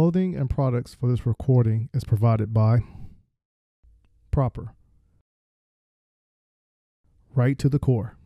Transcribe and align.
clothing 0.00 0.34
and 0.34 0.48
products 0.48 0.94
for 0.94 1.10
this 1.10 1.26
recording 1.26 1.90
is 1.92 2.04
provided 2.04 2.54
by 2.54 2.78
Propper. 4.32 4.70
Right 7.34 7.58
to 7.58 7.68
the 7.68 7.78
core. 7.78 8.16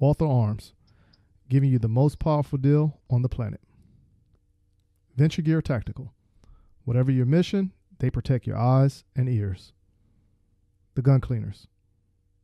Walther 0.00 0.26
Arms, 0.26 0.72
giving 1.48 1.70
you 1.70 1.78
the 1.78 1.86
most 1.86 2.18
powerful 2.18 2.58
deal 2.58 2.98
on 3.08 3.22
the 3.22 3.28
planet. 3.28 3.60
Venture 5.14 5.42
Gear 5.42 5.62
Tactical. 5.62 6.14
Whatever 6.84 7.12
your 7.12 7.26
mission, 7.26 7.70
they 8.00 8.10
protect 8.10 8.48
your 8.48 8.58
eyes 8.58 9.04
and 9.14 9.28
ears. 9.28 9.72
The 10.96 11.02
Gun 11.02 11.20
Cleaners. 11.20 11.68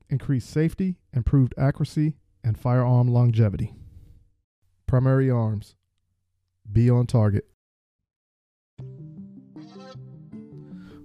Increased 0.08 0.48
safety, 0.48 1.00
improved 1.12 1.54
accuracy, 1.58 2.14
and 2.44 2.56
firearm 2.56 3.08
longevity. 3.08 3.74
Primary 4.86 5.28
Arms. 5.28 5.74
Be 6.72 6.90
on 6.90 7.06
target. 7.06 7.46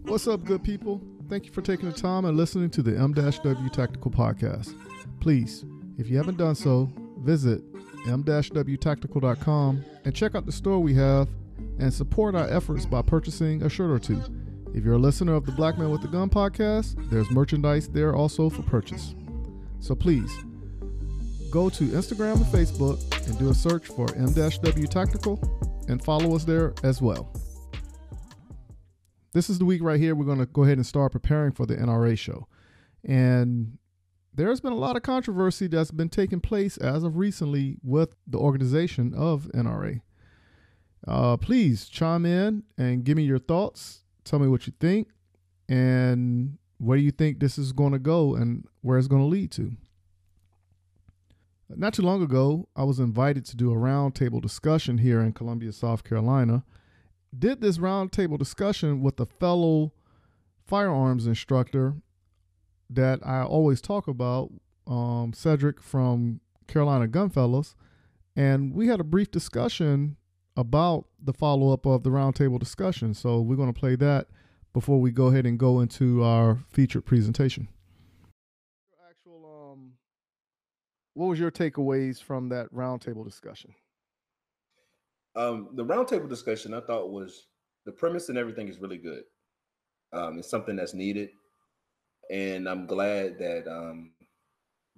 What's 0.03 0.27
up, 0.27 0.43
good 0.43 0.63
people? 0.63 1.01
Thank 1.29 1.45
you 1.45 1.51
for 1.51 1.61
taking 1.61 1.89
the 1.89 1.95
time 1.95 2.25
and 2.25 2.35
listening 2.35 2.69
to 2.71 2.81
the 2.81 2.97
M-W 2.97 3.69
Tactical 3.69 4.11
Podcast. 4.11 4.75
Please, 5.21 5.63
if 5.97 6.09
you 6.09 6.17
haven't 6.17 6.37
done 6.37 6.55
so, 6.55 6.91
visit 7.19 7.61
m-wtactical.com 8.07 9.85
and 10.03 10.15
check 10.15 10.35
out 10.35 10.45
the 10.45 10.51
store 10.51 10.79
we 10.79 10.93
have 10.95 11.29
and 11.79 11.93
support 11.93 12.35
our 12.35 12.49
efforts 12.49 12.85
by 12.85 13.01
purchasing 13.01 13.63
a 13.63 13.69
shirt 13.69 13.91
or 13.91 13.99
two. 13.99 14.21
If 14.73 14.83
you're 14.83 14.95
a 14.95 14.99
listener 14.99 15.35
of 15.35 15.45
the 15.45 15.51
Black 15.51 15.77
Man 15.77 15.91
with 15.91 16.01
the 16.01 16.07
Gun 16.07 16.29
podcast, 16.29 17.09
there's 17.09 17.29
merchandise 17.31 17.87
there 17.87 18.15
also 18.15 18.49
for 18.49 18.63
purchase. 18.63 19.15
So 19.79 19.95
please 19.95 20.31
go 21.51 21.69
to 21.69 21.83
Instagram 21.83 22.35
and 22.35 22.45
Facebook 22.45 22.99
and 23.27 23.37
do 23.37 23.49
a 23.49 23.53
search 23.53 23.87
for 23.87 24.07
M-W 24.15 24.87
Tactical 24.87 25.39
and 25.89 26.01
follow 26.01 26.33
us 26.35 26.45
there 26.45 26.73
as 26.83 27.01
well. 27.01 27.29
This 29.33 29.49
is 29.49 29.59
the 29.59 29.65
week 29.65 29.83
right 29.83 29.99
here. 29.99 30.15
We're 30.15 30.25
going 30.25 30.39
to 30.39 30.45
go 30.45 30.63
ahead 30.63 30.77
and 30.77 30.85
start 30.85 31.11
preparing 31.11 31.51
for 31.51 31.65
the 31.65 31.75
NRA 31.75 32.17
show. 32.17 32.47
And 33.03 33.77
there's 34.33 34.61
been 34.61 34.71
a 34.71 34.77
lot 34.77 34.95
of 34.95 35.03
controversy 35.03 35.67
that's 35.67 35.91
been 35.91 36.09
taking 36.09 36.39
place 36.39 36.77
as 36.77 37.03
of 37.03 37.17
recently 37.17 37.77
with 37.83 38.15
the 38.25 38.37
organization 38.37 39.13
of 39.13 39.49
NRA. 39.53 40.01
Uh, 41.05 41.35
please 41.35 41.89
chime 41.89 42.25
in 42.25 42.63
and 42.77 43.03
give 43.03 43.17
me 43.17 43.23
your 43.23 43.39
thoughts. 43.39 44.03
Tell 44.23 44.39
me 44.39 44.47
what 44.47 44.67
you 44.67 44.73
think 44.79 45.09
and 45.67 46.57
where 46.77 46.97
do 46.97 47.03
you 47.03 47.11
think 47.11 47.39
this 47.39 47.57
is 47.57 47.73
going 47.73 47.91
to 47.91 47.99
go 47.99 48.35
and 48.35 48.65
where 48.81 48.97
it's 48.97 49.07
going 49.07 49.21
to 49.21 49.27
lead 49.27 49.51
to. 49.51 49.73
Not 51.75 51.93
too 51.93 52.01
long 52.01 52.21
ago, 52.21 52.67
I 52.75 52.83
was 52.83 52.99
invited 52.99 53.45
to 53.45 53.55
do 53.55 53.71
a 53.71 53.75
roundtable 53.75 54.41
discussion 54.41 54.97
here 54.97 55.21
in 55.21 55.33
Columbia, 55.33 55.71
South 55.71 56.03
Carolina. 56.03 56.63
Did 57.37 57.61
this 57.61 57.77
roundtable 57.77 58.37
discussion 58.37 59.01
with 59.01 59.19
a 59.19 59.25
fellow 59.25 59.93
firearms 60.67 61.27
instructor 61.27 61.95
that 62.89 63.19
I 63.25 63.43
always 63.43 63.81
talk 63.81 64.07
about, 64.07 64.51
um, 64.87 65.33
Cedric 65.33 65.81
from 65.81 66.41
Carolina 66.67 67.07
Gunfellows. 67.07 67.75
And 68.35 68.73
we 68.73 68.87
had 68.87 68.99
a 68.99 69.03
brief 69.03 69.31
discussion 69.31 70.17
about 70.55 71.07
the 71.21 71.33
follow 71.33 71.73
up 71.73 71.85
of 71.85 72.03
the 72.03 72.09
roundtable 72.09 72.59
discussion. 72.59 73.13
So 73.13 73.41
we're 73.41 73.55
going 73.55 73.73
to 73.73 73.79
play 73.79 73.95
that 73.97 74.27
before 74.73 74.99
we 75.01 75.11
go 75.11 75.27
ahead 75.27 75.45
and 75.45 75.59
go 75.59 75.79
into 75.81 76.23
our 76.23 76.59
featured 76.69 77.05
presentation. 77.05 77.67
Actual, 79.09 79.73
um, 79.73 79.91
what 81.13 81.27
was 81.27 81.39
your 81.39 81.51
takeaways 81.51 82.21
from 82.21 82.49
that 82.49 82.73
roundtable 82.73 83.25
discussion? 83.25 83.73
Um, 85.35 85.69
the 85.73 85.85
roundtable 85.85 86.29
discussion 86.29 86.73
I 86.73 86.81
thought 86.81 87.11
was 87.11 87.47
the 87.85 87.91
premise 87.91 88.29
and 88.29 88.37
everything 88.37 88.67
is 88.67 88.79
really 88.79 88.97
good. 88.97 89.23
Um, 90.13 90.39
it's 90.39 90.49
something 90.49 90.75
that's 90.75 90.93
needed, 90.93 91.29
and 92.29 92.67
I'm 92.67 92.85
glad 92.85 93.39
that 93.39 93.65
um, 93.65 94.11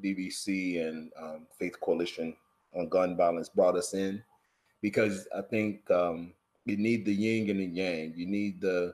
BBC 0.03 0.81
and 0.87 1.11
um, 1.21 1.47
Faith 1.59 1.79
Coalition 1.81 2.35
on 2.75 2.89
Gun 2.89 3.15
Violence 3.15 3.47
brought 3.47 3.75
us 3.75 3.93
in 3.93 4.23
because 4.81 5.27
I 5.35 5.41
think 5.41 5.89
um, 5.91 6.33
you 6.65 6.77
need 6.77 7.05
the 7.05 7.13
yin 7.13 7.49
and 7.51 7.59
the 7.59 7.65
yang. 7.65 8.13
You 8.15 8.25
need 8.25 8.59
the 8.59 8.93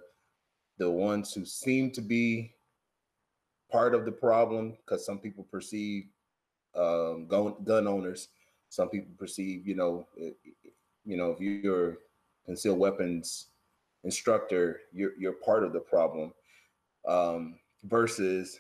the 0.78 0.90
ones 0.90 1.34
who 1.34 1.46
seem 1.46 1.92
to 1.92 2.02
be 2.02 2.54
part 3.72 3.96
of 3.96 4.04
the 4.04 4.12
problem 4.12 4.78
because 4.86 5.06
some 5.06 5.20
people 5.20 5.46
perceive 5.50 6.06
um, 6.76 7.28
gun, 7.28 7.56
gun 7.64 7.88
owners, 7.88 8.30
some 8.70 8.90
people 8.90 9.12
perceive, 9.18 9.68
you 9.68 9.76
know, 9.76 10.08
you 11.06 11.18
know, 11.18 11.32
if 11.32 11.40
you're 11.40 11.98
concealed 12.46 12.80
weapons 12.80 13.48
instructor, 14.04 14.82
you're 14.94 15.14
you're 15.18 15.34
part 15.34 15.64
of 15.64 15.74
the 15.74 15.80
problem. 15.80 16.34
Um, 17.08 17.60
versus 17.84 18.60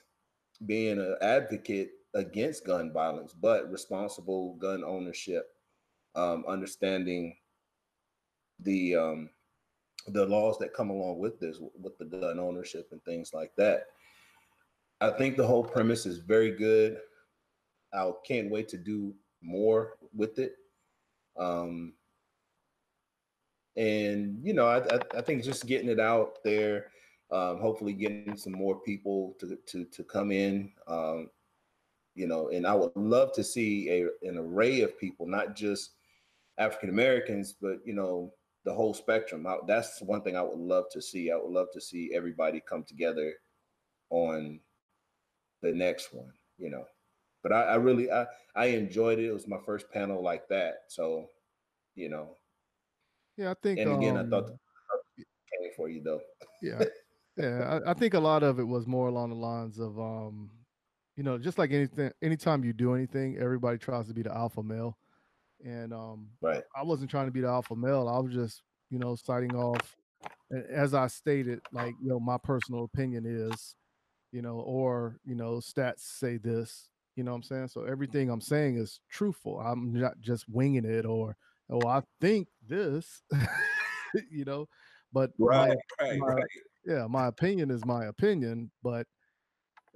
being 0.65 0.97
an 0.99 1.15
advocate 1.21 1.91
against 2.13 2.65
gun 2.65 2.91
violence, 2.91 3.33
but 3.33 3.71
responsible 3.71 4.55
gun 4.55 4.83
ownership 4.83 5.49
um, 6.15 6.43
understanding 6.47 7.35
the 8.59 8.95
um, 8.95 9.29
the 10.07 10.25
laws 10.25 10.57
that 10.59 10.73
come 10.73 10.89
along 10.89 11.19
with 11.19 11.39
this, 11.39 11.57
with 11.79 11.97
the 11.97 12.05
gun 12.05 12.39
ownership 12.39 12.89
and 12.91 13.03
things 13.03 13.33
like 13.33 13.51
that. 13.57 13.87
I 15.01 15.11
think 15.11 15.37
the 15.37 15.47
whole 15.47 15.63
premise 15.63 16.05
is 16.05 16.17
very 16.17 16.51
good. 16.51 16.99
I 17.93 18.11
can't 18.25 18.49
wait 18.49 18.67
to 18.69 18.77
do 18.77 19.13
more 19.41 19.97
with 20.13 20.39
it. 20.39 20.55
Um, 21.37 21.93
and 23.75 24.39
you 24.43 24.53
know, 24.53 24.67
I, 24.67 24.79
I, 24.79 24.99
I 25.17 25.21
think 25.21 25.43
just 25.43 25.65
getting 25.65 25.89
it 25.89 25.99
out 25.99 26.39
there, 26.43 26.87
um, 27.31 27.59
hopefully 27.59 27.93
getting 27.93 28.35
some 28.35 28.53
more 28.53 28.79
people 28.79 29.35
to 29.39 29.57
to 29.67 29.85
to 29.85 30.03
come 30.03 30.31
in. 30.31 30.71
Um, 30.87 31.29
you 32.15 32.27
know, 32.27 32.49
and 32.49 32.67
I 32.67 32.73
would 32.73 32.91
love 32.95 33.31
to 33.33 33.43
see 33.43 33.89
a, 33.89 34.27
an 34.27 34.37
array 34.37 34.81
of 34.81 34.99
people, 34.99 35.25
not 35.25 35.55
just 35.55 35.91
African 36.57 36.89
Americans, 36.89 37.55
but 37.59 37.77
you 37.85 37.93
know 37.93 38.33
the 38.65 38.73
whole 38.73 38.93
spectrum. 38.93 39.47
I, 39.47 39.57
that's 39.67 40.01
one 40.01 40.21
thing 40.21 40.35
I 40.35 40.41
would 40.41 40.59
love 40.59 40.85
to 40.91 41.01
see. 41.01 41.31
I 41.31 41.37
would 41.37 41.51
love 41.51 41.67
to 41.73 41.81
see 41.81 42.11
everybody 42.13 42.61
come 42.67 42.83
together 42.83 43.33
on 44.09 44.59
the 45.61 45.71
next 45.71 46.13
one. 46.13 46.33
You 46.57 46.71
know, 46.71 46.85
but 47.43 47.51
I, 47.51 47.61
I 47.63 47.75
really 47.75 48.11
I 48.11 48.25
I 48.55 48.65
enjoyed 48.67 49.19
it. 49.19 49.25
It 49.25 49.33
was 49.33 49.47
my 49.47 49.59
first 49.65 49.89
panel 49.91 50.23
like 50.23 50.47
that, 50.49 50.73
so 50.87 51.27
you 51.95 52.09
know. 52.09 52.35
Yeah, 53.37 53.51
I 53.51 53.55
think. 53.61 53.79
And 53.79 53.91
again, 53.93 54.17
um, 54.17 54.25
I 54.25 54.29
thought 54.29 54.47
the 54.47 54.57
came 55.17 55.71
for 55.75 55.89
you 55.89 56.01
though. 56.03 56.21
yeah, 56.61 56.83
yeah. 57.37 57.79
I, 57.85 57.91
I 57.91 57.93
think 57.93 58.13
a 58.13 58.19
lot 58.19 58.43
of 58.43 58.59
it 58.59 58.67
was 58.67 58.85
more 58.85 59.07
along 59.07 59.29
the 59.29 59.35
lines 59.35 59.79
of, 59.79 59.97
um, 59.97 60.51
you 61.15 61.23
know, 61.23 61.37
just 61.37 61.57
like 61.57 61.71
anything. 61.71 62.11
Anytime 62.21 62.63
you 62.63 62.73
do 62.73 62.93
anything, 62.93 63.37
everybody 63.37 63.77
tries 63.77 64.07
to 64.07 64.13
be 64.13 64.23
the 64.23 64.35
alpha 64.35 64.61
male 64.61 64.97
and 65.63 65.93
um, 65.93 66.27
right. 66.41 66.63
I 66.75 66.83
wasn't 66.83 67.09
trying 67.09 67.25
to 67.25 67.31
be 67.31 67.41
the 67.41 67.47
alpha 67.47 67.75
male. 67.75 68.07
I 68.07 68.19
was 68.19 68.33
just, 68.33 68.61
you 68.89 68.99
know, 68.99 69.15
citing 69.15 69.55
off. 69.55 69.95
As 70.71 70.93
I 70.93 71.07
stated, 71.07 71.61
like 71.71 71.93
you 72.01 72.09
know, 72.09 72.19
my 72.19 72.37
personal 72.37 72.83
opinion 72.83 73.25
is, 73.25 73.75
you 74.31 74.41
know, 74.41 74.59
or 74.59 75.19
you 75.25 75.35
know, 75.35 75.55
stats 75.55 75.99
say 75.99 76.37
this. 76.37 76.89
You 77.19 77.25
know 77.25 77.31
what 77.31 77.39
I'm 77.39 77.43
saying? 77.43 77.67
So 77.67 77.83
everything 77.83 78.29
I'm 78.29 78.39
saying 78.39 78.77
is 78.77 79.01
truthful. 79.09 79.59
I'm 79.59 79.91
not 79.91 80.21
just 80.21 80.47
winging 80.47 80.85
it 80.85 81.05
or, 81.05 81.35
oh, 81.69 81.85
I 81.85 82.01
think 82.21 82.47
this, 82.65 83.23
you 84.31 84.45
know. 84.45 84.69
But 85.11 85.31
right, 85.37 85.75
my, 85.99 86.07
right, 86.07 86.17
my, 86.17 86.27
right. 86.27 86.45
Yeah, 86.85 87.07
my 87.09 87.27
opinion 87.27 87.71
is 87.71 87.83
my 87.83 88.05
opinion, 88.05 88.71
but 88.81 89.05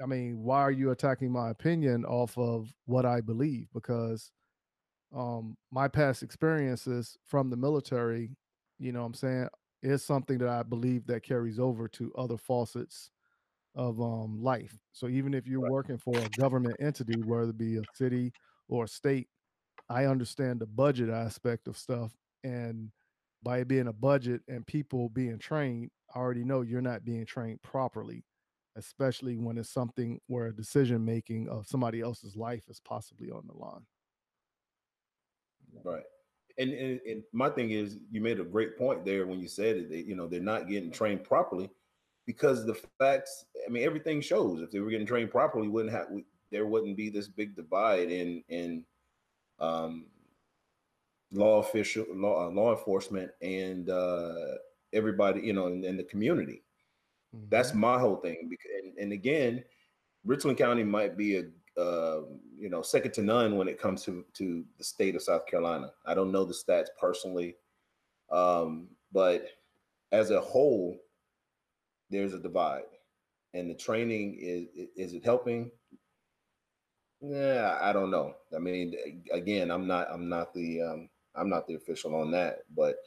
I 0.03 0.05
mean, 0.05 0.39
why 0.39 0.59
are 0.59 0.71
you 0.71 0.91
attacking 0.91 1.31
my 1.31 1.51
opinion 1.51 2.03
off 2.03 2.37
of 2.37 2.67
what 2.87 3.05
I 3.05 3.21
believe? 3.21 3.69
Because 3.73 4.29
um, 5.15 5.55
my 5.71 5.87
past 5.87 6.23
experiences 6.23 7.17
from 7.25 7.49
the 7.49 7.55
military, 7.55 8.35
you 8.79 8.91
know 8.91 8.99
what 8.99 9.05
I'm 9.05 9.13
saying, 9.13 9.47
is 9.81 10.03
something 10.03 10.39
that 10.39 10.49
I 10.49 10.63
believe 10.63 11.07
that 11.07 11.23
carries 11.23 11.57
over 11.57 11.87
to 11.87 12.11
other 12.17 12.37
faucets 12.37 13.11
of 13.75 13.99
um, 13.99 14.41
life. 14.41 14.77
So 14.91 15.07
even 15.07 15.33
if 15.33 15.47
you're 15.47 15.69
working 15.69 15.97
for 15.97 16.17
a 16.17 16.29
government 16.39 16.75
entity, 16.79 17.21
whether 17.21 17.49
it 17.49 17.57
be 17.57 17.77
a 17.77 17.83
city 17.95 18.31
or 18.67 18.85
a 18.85 18.87
state, 18.87 19.27
I 19.89 20.05
understand 20.05 20.59
the 20.59 20.67
budget 20.67 21.09
aspect 21.09 21.67
of 21.67 21.77
stuff. 21.77 22.13
And 22.43 22.91
by 23.41 23.59
it 23.59 23.67
being 23.67 23.87
a 23.87 23.93
budget 23.93 24.41
and 24.47 24.65
people 24.65 25.09
being 25.09 25.39
trained, 25.39 25.91
I 26.15 26.19
already 26.19 26.43
know 26.43 26.61
you're 26.61 26.81
not 26.81 27.03
being 27.03 27.25
trained 27.25 27.61
properly, 27.61 28.23
especially 28.75 29.37
when 29.37 29.57
it's 29.57 29.73
something 29.73 30.19
where 30.27 30.51
decision 30.51 31.03
making 31.03 31.49
of 31.49 31.67
somebody 31.67 32.01
else's 32.01 32.35
life 32.35 32.63
is 32.69 32.79
possibly 32.79 33.31
on 33.31 33.43
the 33.47 33.57
line. 33.57 33.85
Right. 35.83 36.03
And, 36.59 36.71
and 36.71 36.99
and 37.07 37.23
my 37.33 37.49
thing 37.49 37.71
is, 37.71 37.97
you 38.11 38.21
made 38.21 38.39
a 38.39 38.43
great 38.43 38.77
point 38.77 39.03
there 39.03 39.25
when 39.25 39.39
you 39.39 39.47
said 39.47 39.75
it. 39.75 39.89
They, 39.89 40.01
you 40.01 40.15
know, 40.15 40.27
they're 40.27 40.39
not 40.39 40.69
getting 40.69 40.91
trained 40.91 41.23
properly 41.23 41.69
because 42.27 42.65
the 42.65 42.75
facts. 42.99 43.45
I 43.65 43.69
mean, 43.69 43.83
everything 43.83 44.21
shows. 44.21 44.61
If 44.61 44.71
they 44.71 44.79
were 44.79 44.89
getting 44.89 45.07
trained 45.07 45.31
properly, 45.31 45.67
wouldn't 45.67 45.93
have 45.93 46.07
we, 46.09 46.25
there 46.51 46.65
wouldn't 46.65 46.97
be 46.97 47.09
this 47.09 47.27
big 47.27 47.55
divide 47.55 48.11
in 48.11 48.43
in 48.49 48.85
um, 49.59 50.07
law 51.31 51.59
official, 51.59 52.05
law, 52.13 52.47
uh, 52.47 52.51
law 52.51 52.71
enforcement, 52.71 53.31
and 53.41 53.89
uh, 53.89 54.55
everybody, 54.93 55.41
you 55.41 55.53
know, 55.53 55.67
in, 55.67 55.83
in 55.83 55.97
the 55.97 56.03
community. 56.03 56.63
Mm-hmm. 57.35 57.45
That's 57.49 57.73
my 57.73 57.99
whole 57.99 58.17
thing. 58.17 58.49
And, 58.83 58.97
and, 58.97 59.13
again, 59.13 59.63
Richland 60.25 60.57
County 60.57 60.83
might 60.83 61.17
be 61.17 61.37
a 61.37 61.43
uh, 61.79 62.21
you 62.55 62.69
know 62.69 62.83
second 62.83 63.13
to 63.13 63.23
none 63.23 63.57
when 63.57 63.67
it 63.67 63.81
comes 63.81 64.03
to 64.03 64.23
to 64.33 64.63
the 64.77 64.83
state 64.83 65.15
of 65.15 65.23
South 65.23 65.47
Carolina. 65.47 65.91
I 66.05 66.13
don't 66.13 66.31
know 66.31 66.45
the 66.45 66.53
stats 66.53 66.87
personally, 66.99 67.55
um, 68.31 68.89
but 69.11 69.47
as 70.11 70.29
a 70.29 70.39
whole, 70.39 70.95
there's 72.11 72.35
a 72.35 72.39
divide, 72.39 72.83
and 73.53 73.69
the 73.69 73.75
training 73.75 74.37
is 74.39 74.67
is 74.95 75.13
it 75.13 75.23
helping? 75.23 75.71
Yeah, 77.21 77.77
I 77.81 77.93
don't 77.93 78.11
know. 78.11 78.35
I 78.55 78.59
mean, 78.59 78.95
again, 79.31 79.71
I'm 79.71 79.87
not 79.87 80.07
I'm 80.11 80.27
not 80.27 80.53
the 80.53 80.81
um, 80.81 81.09
I'm 81.35 81.49
not 81.49 81.67
the 81.67 81.75
official 81.75 82.15
on 82.15 82.31
that, 82.31 82.63
but 82.75 82.97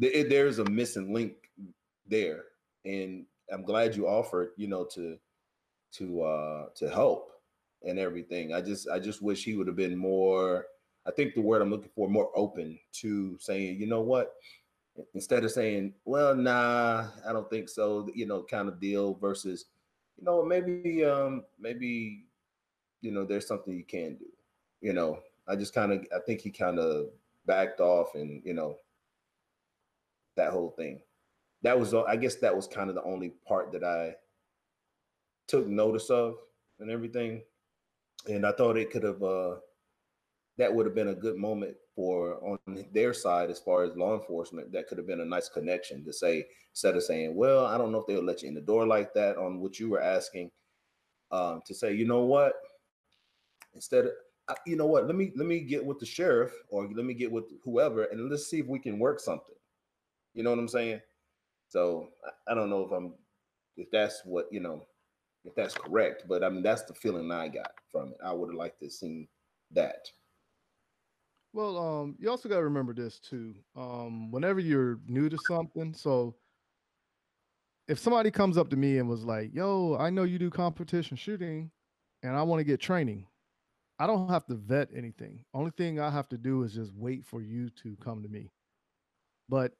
th- 0.00 0.28
there's 0.28 0.58
a 0.58 0.64
missing 0.64 1.12
link 1.14 1.34
there, 2.06 2.44
and 2.84 3.24
I'm 3.52 3.62
glad 3.62 3.94
you 3.94 4.08
offered, 4.08 4.50
you 4.56 4.66
know, 4.66 4.84
to 4.94 5.16
to 5.92 6.22
uh 6.22 6.66
to 6.76 6.88
help 6.88 7.32
and 7.84 7.98
everything. 7.98 8.52
I 8.52 8.60
just 8.60 8.88
I 8.88 8.98
just 8.98 9.22
wish 9.22 9.44
he 9.44 9.54
would 9.56 9.66
have 9.66 9.76
been 9.76 9.96
more. 9.96 10.66
I 11.06 11.10
think 11.10 11.34
the 11.34 11.40
word 11.40 11.62
I'm 11.62 11.70
looking 11.70 11.90
for 11.94 12.08
more 12.08 12.30
open 12.36 12.78
to 13.00 13.38
saying, 13.40 13.80
you 13.80 13.86
know 13.86 14.02
what, 14.02 14.34
instead 15.14 15.44
of 15.44 15.50
saying, 15.50 15.94
well, 16.04 16.34
nah, 16.34 17.08
I 17.26 17.32
don't 17.32 17.48
think 17.50 17.68
so, 17.68 18.08
you 18.14 18.26
know, 18.26 18.42
kind 18.42 18.68
of 18.68 18.80
deal 18.80 19.14
versus, 19.14 19.66
you 20.16 20.24
know, 20.24 20.44
maybe 20.44 21.04
um 21.04 21.44
maybe 21.58 22.24
you 23.00 23.10
know 23.10 23.24
there's 23.24 23.46
something 23.46 23.74
you 23.74 23.84
can 23.84 24.16
do. 24.16 24.26
You 24.80 24.92
know, 24.92 25.20
I 25.48 25.56
just 25.56 25.74
kind 25.74 25.92
of 25.92 26.00
I 26.14 26.20
think 26.26 26.40
he 26.40 26.50
kind 26.50 26.78
of 26.78 27.06
backed 27.46 27.80
off 27.80 28.14
and 28.14 28.42
you 28.44 28.54
know 28.54 28.76
that 30.36 30.52
whole 30.52 30.70
thing. 30.70 31.00
That 31.62 31.78
was 31.78 31.94
I 31.94 32.16
guess 32.16 32.36
that 32.36 32.54
was 32.54 32.66
kind 32.66 32.88
of 32.88 32.96
the 32.96 33.02
only 33.02 33.30
part 33.46 33.72
that 33.72 33.84
I 33.84 34.14
took 35.46 35.66
notice 35.66 36.10
of 36.10 36.36
and 36.78 36.90
everything. 36.90 37.42
And 38.28 38.46
I 38.46 38.52
thought 38.52 38.76
it 38.76 38.90
could 38.90 39.02
have 39.02 39.22
uh 39.22 39.56
that 40.60 40.72
would 40.72 40.84
have 40.84 40.94
been 40.94 41.08
a 41.08 41.14
good 41.14 41.36
moment 41.36 41.74
for 41.96 42.34
on 42.44 42.58
their 42.92 43.14
side 43.14 43.50
as 43.50 43.58
far 43.58 43.82
as 43.82 43.96
law 43.96 44.14
enforcement. 44.14 44.70
That 44.72 44.88
could 44.88 44.98
have 44.98 45.06
been 45.06 45.22
a 45.22 45.24
nice 45.24 45.48
connection 45.48 46.04
to 46.04 46.12
say, 46.12 46.44
instead 46.72 46.96
of 46.96 47.02
saying, 47.02 47.34
Well, 47.34 47.64
I 47.64 47.78
don't 47.78 47.90
know 47.90 47.98
if 47.98 48.06
they'll 48.06 48.22
let 48.22 48.42
you 48.42 48.48
in 48.48 48.54
the 48.54 48.60
door 48.60 48.86
like 48.86 49.14
that 49.14 49.38
on 49.38 49.58
what 49.60 49.80
you 49.80 49.88
were 49.88 50.02
asking, 50.02 50.50
um, 51.32 51.62
to 51.66 51.74
say, 51.74 51.94
you 51.94 52.06
know 52.06 52.24
what, 52.24 52.52
instead 53.74 54.04
of 54.04 54.12
you 54.66 54.76
know 54.76 54.86
what, 54.86 55.06
let 55.06 55.16
me 55.16 55.32
let 55.34 55.46
me 55.46 55.60
get 55.60 55.82
with 55.84 55.98
the 55.98 56.06
sheriff 56.06 56.52
or 56.68 56.88
let 56.92 57.04
me 57.04 57.14
get 57.14 57.30
with 57.30 57.44
whoever 57.64 58.04
and 58.04 58.28
let's 58.28 58.46
see 58.46 58.58
if 58.58 58.66
we 58.66 58.78
can 58.78 58.98
work 58.98 59.18
something. 59.18 59.54
You 60.34 60.42
know 60.42 60.50
what 60.50 60.58
I'm 60.58 60.68
saying? 60.68 61.00
So 61.68 62.08
I, 62.48 62.54
don't 62.54 62.68
know 62.68 62.84
if 62.84 62.90
I'm 62.90 63.14
if 63.76 63.90
that's 63.90 64.22
what 64.24 64.46
you 64.50 64.60
know 64.60 64.84
if 65.44 65.54
that's 65.54 65.74
correct, 65.74 66.24
but 66.28 66.44
I 66.44 66.48
mean 66.48 66.62
that's 66.62 66.82
the 66.82 66.94
feeling 66.94 67.30
I 67.30 67.48
got 67.48 67.72
from 67.90 68.08
it. 68.08 68.18
I 68.24 68.32
would 68.32 68.50
have 68.50 68.58
liked 68.58 68.80
to 68.80 68.90
seen 68.90 69.28
that. 69.70 70.06
Well, 71.52 71.76
um, 71.78 72.16
you 72.18 72.30
also 72.30 72.48
got 72.48 72.56
to 72.56 72.64
remember 72.64 72.94
this 72.94 73.18
too. 73.18 73.54
Um, 73.76 74.30
whenever 74.30 74.60
you're 74.60 75.00
new 75.06 75.28
to 75.28 75.38
something, 75.38 75.94
so 75.94 76.36
if 77.88 77.98
somebody 77.98 78.30
comes 78.30 78.56
up 78.56 78.68
to 78.70 78.76
me 78.76 78.98
and 78.98 79.08
was 79.08 79.24
like, 79.24 79.52
"Yo, 79.54 79.96
I 79.98 80.10
know 80.10 80.22
you 80.24 80.38
do 80.38 80.50
competition 80.50 81.16
shooting, 81.16 81.70
and 82.22 82.36
I 82.36 82.42
want 82.42 82.60
to 82.60 82.64
get 82.64 82.80
training," 82.80 83.26
I 83.98 84.06
don't 84.06 84.28
have 84.30 84.46
to 84.46 84.54
vet 84.56 84.90
anything. 84.94 85.44
Only 85.54 85.72
thing 85.72 86.00
I 86.00 86.10
have 86.10 86.28
to 86.30 86.38
do 86.38 86.62
is 86.64 86.74
just 86.74 86.94
wait 86.94 87.24
for 87.26 87.42
you 87.42 87.70
to 87.82 87.96
come 87.98 88.22
to 88.22 88.28
me. 88.28 88.50
But 89.48 89.74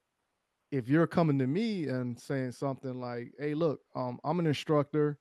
if 0.73 0.89
you're 0.89 1.07
coming 1.07 1.39
to 1.41 1.47
me 1.47 1.89
and 1.89 2.19
saying 2.21 2.53
something 2.53 3.01
like, 3.01 3.35
"Hey, 3.39 3.55
look, 3.55 3.83
um, 3.95 4.21
I'm 4.25 4.41
an 4.41 4.47
instructor, 4.47 5.19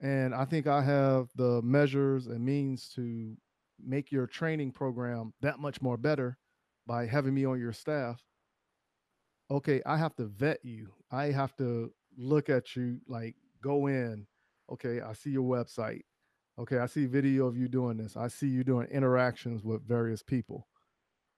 and 0.00 0.34
I 0.34 0.44
think 0.46 0.66
I 0.66 0.82
have 0.82 1.30
the 1.36 1.62
measures 1.62 2.26
and 2.28 2.44
means 2.44 2.90
to 2.90 3.36
make 3.84 4.12
your 4.12 4.26
training 4.26 4.72
program 4.72 5.32
that 5.40 5.58
much 5.58 5.82
more 5.82 5.96
better 5.96 6.38
by 6.86 7.06
having 7.06 7.34
me 7.34 7.44
on 7.44 7.58
your 7.58 7.72
staff," 7.72 8.22
okay, 9.50 9.82
I 9.86 9.96
have 9.96 10.14
to 10.16 10.26
vet 10.26 10.64
you. 10.64 10.92
I 11.10 11.26
have 11.26 11.54
to 11.56 11.92
look 12.16 12.48
at 12.48 12.76
you, 12.76 13.00
like 13.06 13.36
go 13.62 13.86
in. 13.86 14.26
Okay, 14.70 15.00
I 15.00 15.12
see 15.12 15.30
your 15.30 15.48
website. 15.48 16.02
Okay, 16.58 16.78
I 16.78 16.86
see 16.86 17.06
video 17.06 17.46
of 17.46 17.56
you 17.56 17.68
doing 17.68 17.96
this. 17.96 18.16
I 18.16 18.28
see 18.28 18.46
you 18.46 18.64
doing 18.64 18.88
interactions 18.88 19.62
with 19.62 19.86
various 19.86 20.22
people. 20.22 20.66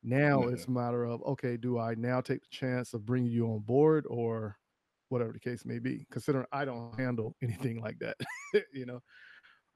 Now 0.03 0.41
mm-hmm. 0.41 0.55
it's 0.55 0.67
a 0.67 0.71
matter 0.71 1.05
of 1.05 1.23
okay, 1.23 1.57
do 1.57 1.79
I 1.79 1.95
now 1.95 2.21
take 2.21 2.43
the 2.43 2.51
chance 2.51 2.93
of 2.93 3.07
bringing 3.07 3.31
you 3.31 3.47
on 3.47 3.61
board 3.61 4.05
or 4.09 4.57
whatever 5.09 5.33
the 5.33 5.41
case 5.41 5.65
may 5.65 5.79
be? 5.79 6.07
Considering 6.11 6.47
I 6.53 6.65
don't 6.65 6.99
handle 6.99 7.37
anything 7.43 7.81
like 7.81 7.99
that, 8.01 8.17
you 8.73 8.87
know. 8.87 9.01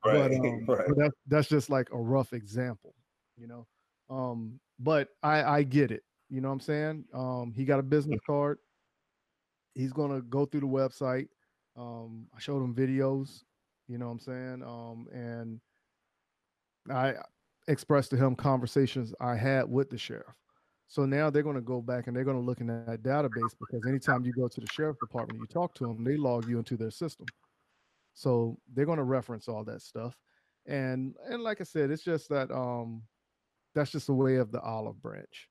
Right, 0.04 0.30
but, 0.40 0.48
um, 0.48 0.64
right. 0.66 0.88
but 0.88 0.96
that, 0.98 1.12
that's 1.26 1.48
just 1.48 1.70
like 1.70 1.88
a 1.92 1.98
rough 1.98 2.32
example, 2.32 2.94
you 3.36 3.46
know. 3.46 3.66
Um, 4.10 4.60
but 4.78 5.08
I 5.22 5.42
I 5.42 5.62
get 5.62 5.90
it. 5.90 6.02
You 6.30 6.40
know 6.40 6.48
what 6.48 6.54
I'm 6.54 6.60
saying? 6.60 7.04
Um, 7.14 7.52
he 7.56 7.64
got 7.64 7.80
a 7.80 7.82
business 7.82 8.20
card. 8.26 8.58
He's 9.74 9.92
gonna 9.92 10.20
go 10.22 10.44
through 10.44 10.60
the 10.60 10.66
website. 10.66 11.28
Um, 11.76 12.26
I 12.34 12.40
showed 12.40 12.62
him 12.62 12.74
videos. 12.74 13.42
You 13.88 13.98
know 13.98 14.06
what 14.06 14.12
I'm 14.12 14.20
saying? 14.20 14.62
Um, 14.62 15.06
and 15.12 15.60
I 16.90 17.14
expressed 17.68 18.10
to 18.10 18.16
him 18.16 18.34
conversations 18.34 19.14
I 19.20 19.36
had 19.36 19.68
with 19.70 19.90
the 19.90 19.98
sheriff. 19.98 20.34
So 20.88 21.04
now 21.04 21.28
they're 21.28 21.42
going 21.42 21.56
to 21.56 21.62
go 21.62 21.82
back 21.82 22.06
and 22.06 22.16
they're 22.16 22.24
going 22.24 22.38
to 22.38 22.42
look 22.42 22.60
in 22.60 22.66
that 22.66 23.02
database 23.02 23.54
because 23.60 23.86
anytime 23.86 24.24
you 24.24 24.32
go 24.32 24.48
to 24.48 24.60
the 24.60 24.66
sheriff 24.72 24.98
department, 24.98 25.38
you 25.38 25.46
talk 25.46 25.74
to 25.74 25.86
them, 25.86 26.02
they 26.02 26.16
log 26.16 26.48
you 26.48 26.58
into 26.58 26.76
their 26.76 26.90
system. 26.90 27.26
So 28.18 28.58
they're 28.72 28.86
going 28.86 28.98
to 28.98 29.04
reference 29.04 29.48
all 29.48 29.64
that 29.64 29.82
stuff. 29.82 30.18
And 30.66 31.14
and 31.28 31.42
like 31.42 31.60
I 31.60 31.64
said, 31.64 31.90
it's 31.90 32.02
just 32.02 32.28
that 32.30 32.50
um 32.50 33.02
that's 33.74 33.92
just 33.92 34.06
the 34.06 34.14
way 34.14 34.36
of 34.36 34.50
the 34.50 34.60
olive 34.60 35.00
branch. 35.00 35.48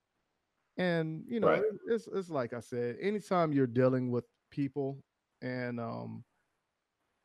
And 0.77 1.23
you 1.27 1.39
know, 1.39 1.47
right. 1.47 1.63
it's 1.87 2.07
it's 2.13 2.29
like 2.29 2.53
I 2.53 2.59
said, 2.59 2.97
anytime 3.01 3.53
you're 3.53 3.67
dealing 3.67 4.11
with 4.11 4.25
people 4.51 5.03
and 5.41 5.79
um 5.79 6.23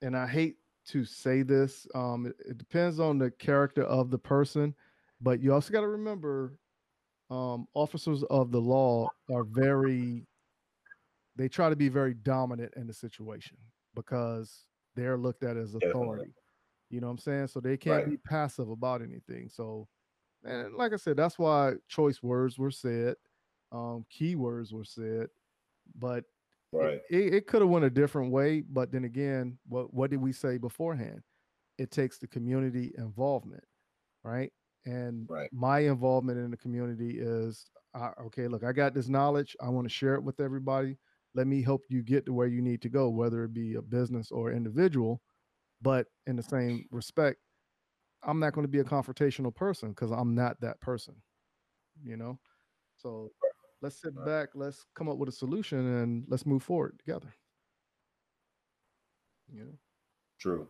and 0.00 0.16
I 0.16 0.26
hate 0.26 0.56
to 0.88 1.04
say 1.04 1.42
this, 1.42 1.86
um 1.94 2.26
it, 2.26 2.36
it 2.50 2.58
depends 2.58 3.00
on 3.00 3.18
the 3.18 3.30
character 3.30 3.82
of 3.82 4.10
the 4.10 4.18
person 4.18 4.74
but 5.22 5.40
you 5.40 5.54
also 5.54 5.72
got 5.72 5.82
to 5.82 5.88
remember, 5.88 6.58
um, 7.30 7.66
officers 7.74 8.24
of 8.24 8.50
the 8.50 8.60
law 8.60 9.08
are 9.32 9.44
very, 9.44 10.26
they 11.36 11.48
try 11.48 11.70
to 11.70 11.76
be 11.76 11.88
very 11.88 12.12
dominant 12.12 12.74
in 12.76 12.86
the 12.86 12.92
situation 12.92 13.56
because 13.94 14.66
they're 14.94 15.16
looked 15.16 15.42
at 15.42 15.56
as 15.56 15.74
authority. 15.74 16.32
You 16.90 17.00
know 17.00 17.06
what 17.06 17.14
I'm 17.14 17.18
saying? 17.18 17.46
So 17.48 17.60
they 17.60 17.76
can't 17.76 18.04
right. 18.04 18.10
be 18.10 18.16
passive 18.18 18.68
about 18.68 19.00
anything. 19.00 19.48
So, 19.48 19.88
and 20.44 20.74
like 20.74 20.92
I 20.92 20.96
said, 20.96 21.16
that's 21.16 21.38
why 21.38 21.74
choice 21.88 22.22
words 22.22 22.58
were 22.58 22.70
said, 22.70 23.14
um, 23.72 24.04
keywords 24.12 24.72
were 24.72 24.84
said, 24.84 25.28
but 25.98 26.24
right. 26.72 27.00
it, 27.10 27.34
it 27.34 27.46
could 27.46 27.62
have 27.62 27.70
went 27.70 27.86
a 27.86 27.90
different 27.90 28.30
way. 28.30 28.60
But 28.60 28.92
then 28.92 29.04
again, 29.04 29.58
what 29.66 29.92
what 29.94 30.10
did 30.10 30.20
we 30.20 30.32
say 30.32 30.58
beforehand? 30.58 31.22
It 31.78 31.90
takes 31.90 32.18
the 32.18 32.26
community 32.26 32.92
involvement, 32.98 33.64
right? 34.22 34.52
And 34.84 35.26
right. 35.30 35.48
my 35.52 35.80
involvement 35.80 36.38
in 36.38 36.50
the 36.50 36.56
community 36.56 37.18
is 37.18 37.64
uh, 37.94 38.10
okay, 38.26 38.48
look, 38.48 38.64
I 38.64 38.72
got 38.72 38.94
this 38.94 39.08
knowledge. 39.08 39.56
I 39.60 39.68
want 39.68 39.86
to 39.86 39.94
share 39.94 40.14
it 40.14 40.22
with 40.22 40.40
everybody. 40.40 40.98
Let 41.34 41.46
me 41.46 41.62
help 41.62 41.82
you 41.88 42.02
get 42.02 42.26
to 42.26 42.32
where 42.32 42.46
you 42.46 42.60
need 42.60 42.82
to 42.82 42.88
go, 42.88 43.08
whether 43.08 43.44
it 43.44 43.54
be 43.54 43.74
a 43.74 43.82
business 43.82 44.30
or 44.30 44.52
individual. 44.52 45.20
But 45.80 46.06
in 46.26 46.36
the 46.36 46.42
same 46.42 46.86
respect, 46.90 47.38
I'm 48.22 48.38
not 48.38 48.52
going 48.52 48.64
to 48.64 48.70
be 48.70 48.78
a 48.78 48.84
confrontational 48.84 49.54
person 49.54 49.90
because 49.90 50.10
I'm 50.10 50.34
not 50.34 50.60
that 50.60 50.80
person, 50.80 51.14
you 52.04 52.16
know? 52.16 52.38
So 52.96 53.30
let's 53.80 54.00
sit 54.00 54.12
back, 54.24 54.50
let's 54.54 54.84
come 54.94 55.08
up 55.08 55.16
with 55.16 55.28
a 55.28 55.32
solution, 55.32 55.78
and 55.78 56.24
let's 56.28 56.46
move 56.46 56.62
forward 56.62 56.98
together. 56.98 57.34
You 59.52 59.64
know? 59.64 59.78
True. 60.38 60.68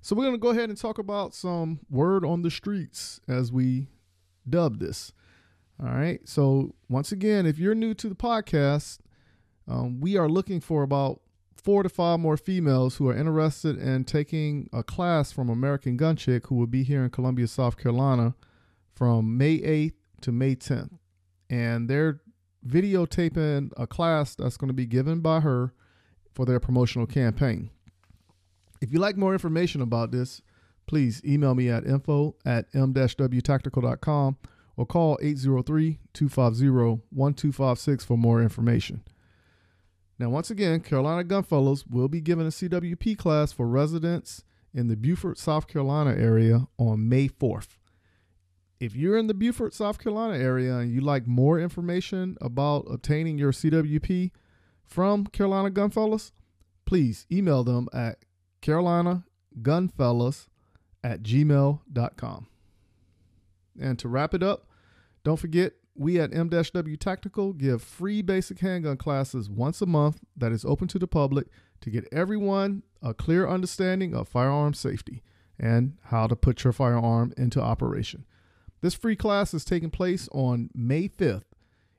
So 0.00 0.14
we're 0.14 0.24
going 0.24 0.34
to 0.34 0.38
go 0.38 0.50
ahead 0.50 0.68
and 0.68 0.78
talk 0.78 0.98
about 0.98 1.34
some 1.34 1.80
word 1.90 2.24
on 2.24 2.42
the 2.42 2.50
streets 2.50 3.20
as 3.26 3.50
we 3.50 3.88
dub 4.48 4.78
this. 4.78 5.12
All 5.82 5.90
right. 5.92 6.20
So 6.28 6.74
once 6.88 7.12
again, 7.12 7.46
if 7.46 7.58
you're 7.58 7.74
new 7.74 7.94
to 7.94 8.08
the 8.08 8.14
podcast, 8.14 8.98
um, 9.66 10.00
we 10.00 10.16
are 10.16 10.28
looking 10.28 10.60
for 10.60 10.82
about 10.82 11.20
four 11.56 11.82
to 11.82 11.88
five 11.88 12.20
more 12.20 12.36
females 12.36 12.96
who 12.96 13.08
are 13.08 13.16
interested 13.16 13.78
in 13.78 14.04
taking 14.04 14.68
a 14.72 14.82
class 14.82 15.32
from 15.32 15.48
American 15.48 15.96
Gun 15.96 16.16
Chick, 16.16 16.46
who 16.46 16.54
will 16.54 16.66
be 16.66 16.84
here 16.84 17.02
in 17.02 17.10
Columbia, 17.10 17.46
South 17.46 17.76
Carolina, 17.76 18.34
from 18.92 19.36
May 19.36 19.58
8th 19.58 19.94
to 20.20 20.32
May 20.32 20.54
10th, 20.54 20.98
and 21.50 21.88
they're 21.88 22.20
videotaping 22.66 23.72
a 23.76 23.86
class 23.86 24.34
that's 24.34 24.56
going 24.56 24.68
to 24.68 24.74
be 24.74 24.86
given 24.86 25.20
by 25.20 25.40
her 25.40 25.72
for 26.32 26.46
their 26.46 26.60
promotional 26.60 27.06
campaign. 27.06 27.70
If 28.80 28.92
you'd 28.92 29.00
like 29.00 29.16
more 29.16 29.32
information 29.32 29.80
about 29.80 30.10
this, 30.10 30.42
please 30.86 31.22
email 31.24 31.54
me 31.54 31.70
at 31.70 31.86
info 31.86 32.36
at 32.44 32.66
m-wtactical.com 32.74 34.36
or 34.76 34.86
call 34.86 35.18
803 35.22 35.98
250 36.12 36.68
1256 37.10 38.04
for 38.04 38.18
more 38.18 38.42
information. 38.42 39.02
Now, 40.18 40.30
once 40.30 40.50
again, 40.50 40.80
Carolina 40.80 41.24
Gunfellows 41.24 41.86
will 41.86 42.08
be 42.08 42.20
giving 42.20 42.46
a 42.46 42.50
CWP 42.50 43.18
class 43.18 43.52
for 43.52 43.66
residents 43.66 44.44
in 44.72 44.86
the 44.86 44.96
Beaufort, 44.96 45.38
South 45.38 45.66
Carolina 45.66 46.10
area 46.10 46.68
on 46.78 47.08
May 47.08 47.28
4th. 47.28 47.76
If 48.80 48.94
you're 48.94 49.16
in 49.16 49.28
the 49.28 49.34
Beaufort, 49.34 49.72
South 49.72 49.98
Carolina 49.98 50.36
area 50.36 50.76
and 50.76 50.92
you 50.92 51.00
like 51.00 51.26
more 51.26 51.58
information 51.58 52.36
about 52.40 52.86
obtaining 52.90 53.38
your 53.38 53.52
CWP 53.52 54.30
from 54.84 55.26
Carolina 55.26 55.70
Gunfellows, 55.70 56.32
please 56.84 57.26
email 57.30 57.64
them 57.64 57.88
at 57.92 58.18
carolinagunfellows 58.62 60.46
at 61.02 61.22
gmail.com. 61.22 62.46
And 63.80 63.98
to 63.98 64.08
wrap 64.08 64.34
it 64.34 64.42
up, 64.42 64.68
don't 65.24 65.38
forget 65.38 65.72
we 65.96 66.18
at 66.20 66.34
M-W 66.34 66.96
Tactical 66.96 67.52
give 67.52 67.82
free 67.82 68.20
basic 68.20 68.58
handgun 68.58 68.96
classes 68.96 69.48
once 69.48 69.80
a 69.80 69.86
month 69.86 70.20
that 70.36 70.52
is 70.52 70.64
open 70.64 70.88
to 70.88 70.98
the 70.98 71.06
public 71.06 71.46
to 71.80 71.90
get 71.90 72.08
everyone 72.12 72.82
a 73.02 73.14
clear 73.14 73.48
understanding 73.48 74.14
of 74.14 74.28
firearm 74.28 74.74
safety 74.74 75.22
and 75.58 75.96
how 76.06 76.26
to 76.26 76.34
put 76.34 76.64
your 76.64 76.72
firearm 76.72 77.32
into 77.36 77.60
operation. 77.60 78.24
This 78.80 78.94
free 78.94 79.16
class 79.16 79.54
is 79.54 79.64
taking 79.64 79.90
place 79.90 80.28
on 80.32 80.70
May 80.74 81.08
5th. 81.08 81.44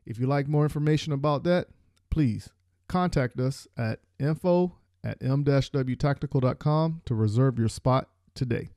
If 0.05 0.19
you'd 0.19 0.29
like 0.29 0.47
more 0.47 0.63
information 0.63 1.13
about 1.13 1.43
that, 1.45 1.67
please 2.09 2.49
contact 2.87 3.39
us 3.39 3.67
at 3.77 3.99
info 4.19 4.75
at 5.03 5.17
m-wtactical.com 5.21 7.01
to 7.05 7.15
reserve 7.15 7.57
your 7.57 7.69
spot 7.69 8.09
today. 8.33 8.69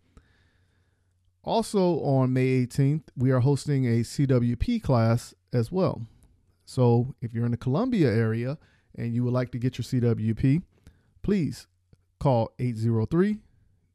Also 1.48 2.00
on 2.00 2.34
May 2.34 2.66
18th, 2.66 3.04
we 3.16 3.30
are 3.30 3.40
hosting 3.40 3.86
a 3.86 4.00
CWP 4.00 4.82
class 4.82 5.32
as 5.50 5.72
well. 5.72 6.02
So 6.66 7.14
if 7.22 7.32
you're 7.32 7.46
in 7.46 7.52
the 7.52 7.56
Columbia 7.56 8.12
area 8.12 8.58
and 8.94 9.14
you 9.14 9.24
would 9.24 9.32
like 9.32 9.50
to 9.52 9.58
get 9.58 9.78
your 9.78 9.84
CWP, 9.84 10.60
please 11.22 11.66
call 12.20 12.52
803 12.58 13.38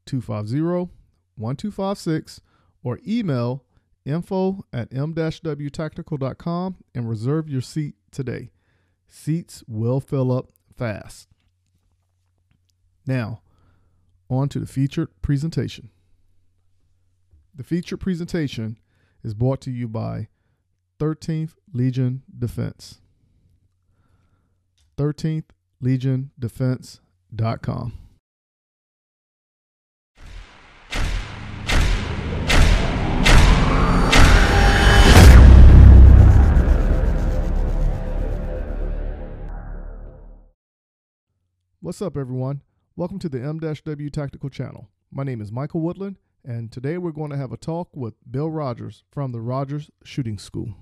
250 0.04 0.90
1256 1.36 2.40
or 2.82 2.98
email 3.06 3.62
info 4.04 4.64
at 4.72 4.92
m-wtactical.com 4.92 6.76
and 6.92 7.08
reserve 7.08 7.48
your 7.48 7.60
seat 7.60 7.94
today. 8.10 8.50
Seats 9.06 9.62
will 9.68 10.00
fill 10.00 10.32
up 10.32 10.50
fast. 10.76 11.28
Now, 13.06 13.42
on 14.28 14.48
to 14.48 14.58
the 14.58 14.66
featured 14.66 15.10
presentation. 15.22 15.90
The 17.56 17.62
featured 17.62 18.00
presentation 18.00 18.78
is 19.22 19.32
brought 19.32 19.60
to 19.60 19.70
you 19.70 19.86
by 19.86 20.26
13th 20.98 21.52
Legion 21.72 22.24
Defense. 22.36 23.00
13th 24.98 25.44
Legion 25.80 26.32
Defense.com. 26.36 27.92
What's 41.80 42.02
up, 42.02 42.16
everyone? 42.16 42.62
Welcome 42.96 43.20
to 43.20 43.28
the 43.28 43.40
M-W 43.40 44.10
Tactical 44.10 44.50
channel. 44.50 44.88
My 45.12 45.22
name 45.22 45.40
is 45.40 45.52
Michael 45.52 45.82
Woodland, 45.82 46.16
and 46.44 46.70
today 46.70 46.98
we're 46.98 47.10
going 47.10 47.30
to 47.30 47.36
have 47.36 47.52
a 47.52 47.56
talk 47.56 47.88
with 47.94 48.14
Bill 48.30 48.50
Rogers 48.50 49.02
from 49.10 49.32
the 49.32 49.40
Rogers 49.40 49.90
Shooting 50.04 50.38
School. 50.38 50.74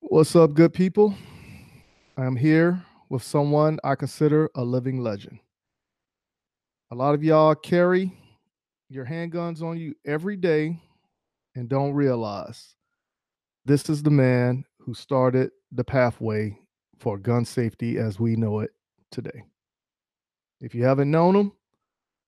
What's 0.00 0.34
up, 0.36 0.54
good 0.54 0.72
people? 0.72 1.14
I'm 2.16 2.36
here 2.36 2.84
with 3.08 3.22
someone 3.22 3.78
I 3.84 3.96
consider 3.96 4.48
a 4.54 4.64
living 4.64 5.00
legend. 5.00 5.40
A 6.90 6.94
lot 6.94 7.14
of 7.14 7.24
y'all 7.24 7.54
carry 7.54 8.12
your 8.90 9.06
handguns 9.06 9.62
on 9.62 9.78
you 9.78 9.94
every 10.04 10.36
day 10.36 10.78
and 11.54 11.68
don't 11.68 11.92
realize 11.94 12.74
this 13.64 13.88
is 13.88 14.02
the 14.02 14.10
man 14.10 14.64
who 14.78 14.92
started 14.92 15.50
the 15.72 15.82
pathway 15.82 16.58
for 16.98 17.18
gun 17.18 17.44
safety 17.44 17.98
as 17.98 18.20
we 18.20 18.36
know 18.36 18.60
it 18.60 18.70
today. 19.10 19.44
If 20.60 20.74
you 20.74 20.84
haven't 20.84 21.10
known 21.10 21.34
him, 21.34 21.52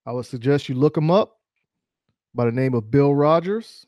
I 0.06 0.12
would 0.12 0.26
suggest 0.26 0.68
you 0.68 0.74
look 0.74 0.96
him 0.96 1.10
up 1.10 1.38
by 2.34 2.46
the 2.46 2.52
name 2.52 2.74
of 2.74 2.90
Bill 2.90 3.14
Rogers. 3.14 3.86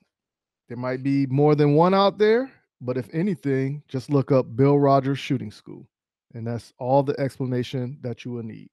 There 0.68 0.76
might 0.76 1.02
be 1.02 1.26
more 1.26 1.54
than 1.54 1.74
one 1.74 1.94
out 1.94 2.18
there, 2.18 2.52
but 2.82 2.98
if 2.98 3.08
anything, 3.14 3.82
just 3.88 4.10
look 4.10 4.30
up 4.30 4.54
Bill 4.54 4.78
Rogers 4.78 5.18
Shooting 5.18 5.50
School. 5.50 5.88
And 6.34 6.46
that's 6.46 6.74
all 6.78 7.02
the 7.02 7.18
explanation 7.18 7.98
that 8.02 8.24
you 8.24 8.32
will 8.32 8.42
need. 8.42 8.68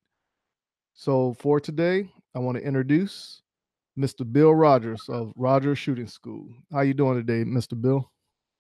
So 0.98 1.36
for 1.40 1.60
today, 1.60 2.10
I 2.34 2.40
want 2.40 2.58
to 2.58 2.64
introduce 2.64 3.42
Mr. 4.00 4.32
Bill 4.32 4.56
Rogers 4.56 5.04
of 5.10 5.34
Rogers 5.36 5.78
Shooting 5.78 6.08
School. 6.08 6.48
How 6.72 6.82
you 6.82 6.94
doing 6.94 7.16
today, 7.16 7.44
Mr. 7.44 7.80
Bill? 7.80 8.10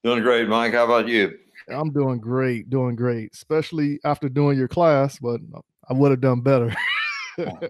Doing 0.04 0.22
great, 0.22 0.50
Mike. 0.50 0.74
How 0.74 0.84
about 0.84 1.08
you? 1.08 1.32
I'm 1.70 1.94
doing 1.94 2.20
great, 2.20 2.70
doing 2.70 2.98
great, 2.98 3.30
especially 3.34 4.02
after 4.04 4.28
doing 4.28 4.58
your 4.58 4.68
class, 4.68 5.18
but 5.18 5.40
I 5.90 5.94
would 5.94 6.12
have 6.12 6.20
done 6.20 6.42
better. 6.42 6.76
Not 7.38 7.62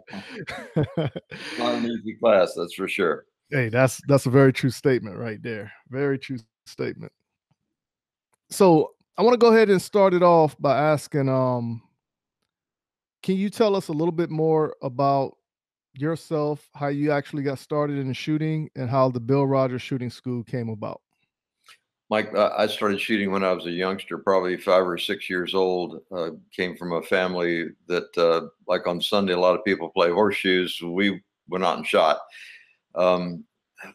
an 1.59 1.85
easy 1.85 2.15
class, 2.19 2.55
that's 2.55 2.73
for 2.73 2.87
sure. 2.87 3.25
Hey, 3.51 3.69
that's 3.69 4.01
that's 4.07 4.25
a 4.25 4.31
very 4.31 4.51
true 4.51 4.71
statement 4.71 5.17
right 5.17 5.41
there. 5.43 5.71
Very 5.89 6.17
true 6.17 6.39
statement. 6.65 7.11
So 8.49 8.93
I 9.15 9.21
want 9.21 9.35
to 9.35 9.37
go 9.37 9.53
ahead 9.53 9.69
and 9.69 9.81
start 9.81 10.15
it 10.15 10.23
off 10.23 10.55
by 10.59 10.75
asking 10.75 11.29
um 11.29 11.83
can 13.25 13.37
you 13.37 13.49
tell 13.49 13.75
us 13.75 13.87
a 13.87 13.91
little 13.91 14.11
bit 14.11 14.29
more 14.29 14.75
about 14.83 15.35
yourself, 15.95 16.69
how 16.75 16.89
you 16.89 17.11
actually 17.11 17.41
got 17.41 17.57
started 17.57 17.97
in 17.97 18.13
shooting, 18.13 18.69
and 18.75 18.87
how 18.87 19.09
the 19.09 19.19
Bill 19.19 19.47
Rogers 19.47 19.81
Shooting 19.81 20.11
School 20.11 20.43
came 20.43 20.69
about? 20.69 21.01
Mike, 22.11 22.35
I 22.35 22.67
started 22.67 23.01
shooting 23.01 23.31
when 23.31 23.43
I 23.43 23.51
was 23.51 23.65
a 23.65 23.71
youngster, 23.71 24.19
probably 24.19 24.57
five 24.57 24.85
or 24.85 24.99
six 24.99 25.27
years 25.27 25.55
old. 25.55 26.01
Uh, 26.15 26.31
came 26.55 26.77
from 26.77 26.91
a 26.91 27.01
family 27.01 27.69
that, 27.87 28.15
uh, 28.15 28.49
like 28.67 28.85
on 28.85 29.01
Sunday, 29.01 29.33
a 29.33 29.39
lot 29.39 29.57
of 29.57 29.65
people 29.65 29.89
play 29.89 30.11
horseshoes. 30.11 30.79
We 30.83 31.19
went 31.49 31.63
out 31.63 31.77
and 31.77 31.87
shot. 31.87 32.19
Um, 32.93 33.43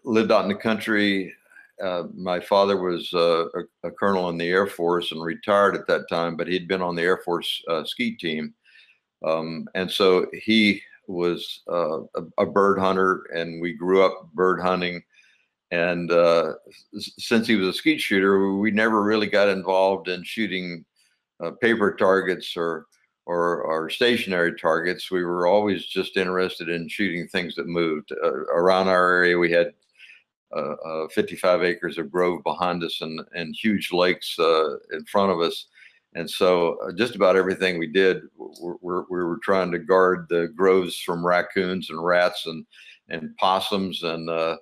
lived 0.04 0.32
out 0.32 0.42
in 0.42 0.48
the 0.48 0.56
country. 0.56 1.32
Uh, 1.80 2.08
my 2.16 2.40
father 2.40 2.82
was 2.82 3.08
uh, 3.14 3.46
a, 3.54 3.88
a, 3.88 3.90
colonel 3.92 4.28
in 4.28 4.36
the 4.36 4.48
Air 4.48 4.66
Force 4.66 5.12
and 5.12 5.22
retired 5.22 5.76
at 5.76 5.86
that 5.86 6.08
time, 6.10 6.36
but 6.36 6.48
he'd 6.48 6.68
been 6.68 6.82
on 6.82 6.96
the 6.96 7.02
Air 7.02 7.18
Force 7.24 7.62
uh, 7.68 7.84
skeet 7.84 8.18
team. 8.18 8.52
Um, 9.24 9.68
and 9.74 9.90
so 9.90 10.26
he 10.32 10.82
was 11.06 11.62
uh, 11.70 12.00
a, 12.14 12.22
a, 12.38 12.46
bird 12.46 12.78
hunter, 12.78 13.24
and 13.34 13.60
we 13.60 13.72
grew 13.72 14.04
up 14.04 14.30
bird 14.32 14.60
hunting. 14.60 15.02
And 15.70 16.10
uh, 16.10 16.54
since 16.98 17.46
he 17.46 17.56
was 17.56 17.68
a 17.68 17.72
skeet 17.72 18.00
shooter, 18.00 18.54
we 18.56 18.70
never 18.70 19.02
really 19.02 19.26
got 19.26 19.48
involved 19.48 20.08
in 20.08 20.24
shooting 20.24 20.84
uh, 21.42 21.52
paper 21.60 21.94
targets 21.94 22.56
or, 22.56 22.86
or, 23.26 23.62
or 23.62 23.90
stationary 23.90 24.58
targets. 24.58 25.10
We 25.10 25.24
were 25.24 25.46
always 25.46 25.86
just 25.86 26.16
interested 26.16 26.68
in 26.68 26.88
shooting 26.88 27.28
things 27.28 27.54
that 27.56 27.66
moved. 27.66 28.12
Uh, 28.12 28.32
around 28.32 28.88
our 28.88 29.12
area, 29.12 29.38
we 29.38 29.50
had 29.52 29.72
uh, 30.56 30.74
uh, 30.84 31.08
55 31.08 31.62
acres 31.62 31.98
of 31.98 32.10
grove 32.10 32.42
behind 32.42 32.82
us 32.82 33.00
and, 33.02 33.20
and 33.34 33.54
huge 33.54 33.92
lakes 33.92 34.36
in 34.38 35.04
front 35.06 35.30
of 35.30 35.40
us 35.40 35.66
and 36.14 36.28
so 36.28 36.76
uh, 36.80 36.92
just 36.92 37.14
about 37.14 37.36
everything 37.36 37.78
we 37.78 37.86
did, 37.86 38.22
we 38.36 38.78
were 38.82 39.38
trying 39.42 39.70
to 39.70 39.78
guard 39.78 40.26
the 40.28 40.48
groves 40.56 40.98
from 40.98 41.24
raccoons 41.24 41.90
and 41.90 42.04
rats 42.04 42.46
and, 42.46 42.66
and 43.08 43.36
possums. 43.36 44.02
And, 44.02 44.28
uh, 44.28 44.56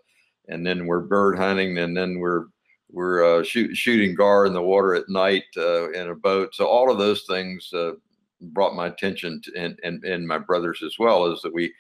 and 0.49 0.67
then 0.67 0.87
we're 0.87 1.01
bird 1.01 1.39
hunting 1.39 1.79
and 1.79 1.97
then 1.97 2.19
we're, 2.19 2.47
we're 2.91 3.41
uh, 3.41 3.43
shoot, 3.43 3.75
shooting 3.77 4.15
gar 4.15 4.47
in 4.47 4.53
the 4.53 4.63
water 4.63 4.95
at 4.95 5.09
night 5.09 5.45
uh, 5.57 5.91
in 5.93 6.11
a 6.11 6.15
boat. 6.15 6.55
So 6.55 6.67
all 6.67 6.91
of 6.91 6.99
those 6.99 7.23
things 7.23 7.71
uh, 7.73 7.93
brought 8.41 8.75
my 8.75 8.89
attention 8.89 9.41
to, 9.45 9.53
and, 9.57 9.79
and, 9.85 10.05
and 10.05 10.27
my 10.27 10.39
brothers 10.39 10.83
as 10.85 10.97
well 10.99 11.33
is 11.33 11.41
that 11.43 11.53
we, 11.53 11.73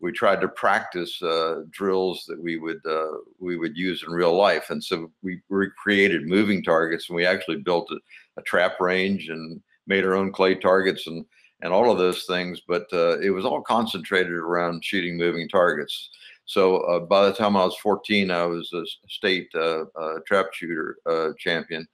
we 0.00 0.12
tried 0.12 0.40
to 0.40 0.48
practice 0.48 1.20
uh, 1.22 1.62
drills 1.70 2.24
that 2.28 2.40
we 2.40 2.58
would 2.58 2.84
uh, 2.86 3.16
we 3.40 3.56
would 3.56 3.76
use 3.76 4.04
in 4.06 4.12
real 4.12 4.36
life, 4.36 4.68
and 4.68 4.84
so 4.84 5.10
we 5.22 5.40
recreated 5.48 6.28
moving 6.28 6.62
targets, 6.62 7.08
and 7.08 7.16
we 7.16 7.24
actually 7.24 7.56
built 7.56 7.90
a, 7.90 7.96
a 8.36 8.42
trap 8.42 8.80
range 8.80 9.28
and 9.28 9.60
made 9.86 10.04
our 10.04 10.14
own 10.14 10.32
clay 10.32 10.54
targets 10.54 11.06
and 11.06 11.24
and 11.62 11.72
all 11.72 11.90
of 11.90 11.98
those 11.98 12.24
things. 12.24 12.60
But 12.66 12.86
uh, 12.92 13.18
it 13.20 13.30
was 13.30 13.44
all 13.44 13.62
concentrated 13.62 14.32
around 14.32 14.84
shooting 14.84 15.16
moving 15.16 15.48
targets. 15.48 16.10
So 16.44 16.76
uh, 16.82 17.00
by 17.00 17.26
the 17.26 17.32
time 17.32 17.56
I 17.56 17.64
was 17.64 17.76
14, 17.78 18.30
I 18.30 18.44
was 18.46 18.72
a 18.72 18.84
state 19.08 19.48
uh, 19.54 19.84
uh, 19.98 20.18
trap 20.26 20.46
shooter 20.52 20.98
uh, 21.06 21.30
champion, 21.38 21.86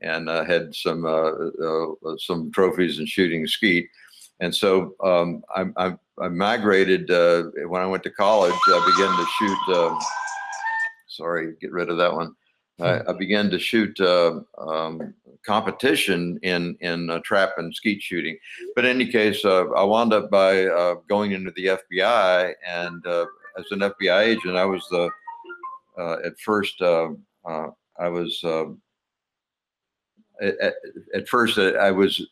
and 0.00 0.28
had 0.28 0.74
some 0.74 1.04
some 2.18 2.50
trophies 2.52 2.98
in 2.98 3.06
shooting 3.06 3.46
skeet. 3.46 3.88
And 4.40 4.54
so 4.54 4.94
um, 5.04 5.42
I, 5.54 5.66
I, 5.76 5.96
I, 6.18 6.28
migrated 6.28 7.10
when 7.68 7.82
I 7.82 7.86
went 7.86 8.02
to 8.04 8.10
college. 8.10 8.54
I 8.54 8.92
began 8.96 9.14
to 9.16 9.26
shoot. 9.38 9.76
Um, 9.76 9.98
sorry, 11.08 11.52
get 11.60 11.72
rid 11.72 11.90
of 11.90 11.98
that 11.98 12.12
one. 12.12 12.34
I. 12.82 13.00
I 13.08 13.12
began 13.12 13.50
to 13.50 13.58
shoot 13.58 13.98
uh, 14.00 14.40
um, 14.58 15.14
competition 15.46 16.38
in 16.42 16.76
in 16.80 17.10
uh, 17.10 17.20
trap 17.24 17.50
and 17.56 17.74
skeet 17.74 18.02
shooting. 18.02 18.38
But 18.74 18.84
in 18.84 19.00
any 19.00 19.10
case, 19.10 19.44
uh, 19.44 19.70
I 19.70 19.84
wound 19.84 20.12
up 20.12 20.30
by 20.30 20.66
uh, 20.66 20.96
going 21.08 21.32
into 21.32 21.52
the 21.52 21.78
FBI, 21.78 22.54
and 22.66 23.06
uh, 23.06 23.26
as 23.58 23.64
an 23.70 23.80
FBI 23.80 24.20
agent, 24.20 24.56
I 24.56 24.64
was 24.64 24.86
the 24.90 25.10
uh, 25.98 26.16
at 26.24 26.38
first 26.40 26.80
I 26.82 28.08
was. 28.08 28.44
At, 30.40 30.74
at, 31.14 31.28
first, 31.28 31.58
I 31.58 31.90
was 31.90 32.26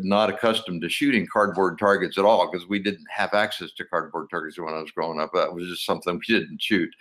not 0.00 0.28
accustomed 0.28 0.82
to 0.82 0.88
shooting 0.88 1.26
cardboard 1.26 1.78
targets 1.78 2.18
at 2.18 2.24
all 2.24 2.50
because 2.50 2.68
we 2.68 2.78
didn't 2.78 3.06
have 3.10 3.32
access 3.32 3.72
to 3.72 3.84
cardboard 3.84 4.28
targets 4.30 4.58
when 4.58 4.74
I 4.74 4.82
was 4.82 4.90
growing 4.90 5.18
up. 5.18 5.30
That 5.32 5.52
was 5.52 5.66
just 5.66 5.86
something 5.86 6.20
we 6.28 6.34
didn't 6.40 6.60
shoot 6.60 6.94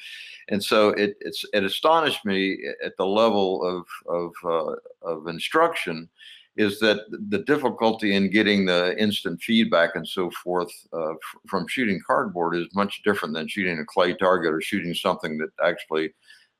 and 0.49 0.63
so 0.63 0.89
it 0.89 1.17
it 1.53 1.63
astonished 1.63 2.25
me 2.25 2.57
at 2.83 2.95
the 2.97 3.05
level 3.05 3.63
of 3.63 3.85
of 4.07 4.31
uh, 4.43 5.07
of 5.07 5.27
instruction 5.27 6.09
is 6.55 6.79
that 6.79 7.01
the 7.29 7.39
difficulty 7.39 8.15
in 8.15 8.31
getting 8.31 8.65
the 8.65 8.97
instant 8.99 9.39
feedback 9.41 9.91
and 9.95 10.07
so 10.07 10.31
forth 10.31 10.71
uh, 10.91 11.11
f- 11.11 11.19
from 11.45 11.67
shooting 11.67 12.01
cardboard 12.05 12.55
is 12.55 12.65
much 12.73 13.03
different 13.03 13.35
than 13.35 13.47
shooting 13.47 13.77
a 13.77 13.85
clay 13.85 14.13
target 14.15 14.51
or 14.51 14.59
shooting 14.59 14.93
something 14.95 15.37
that 15.37 15.49
actually 15.63 16.11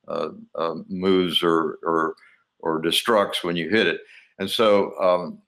uh, 0.07 0.29
uh, 0.55 0.75
moves 0.87 1.41
or 1.41 1.79
or 1.83 2.15
or 2.59 2.81
destructs 2.81 3.43
when 3.43 3.55
you 3.55 3.69
hit 3.69 3.87
it. 3.87 4.01
And 4.39 4.49
so, 4.49 4.97
um, 4.99 5.39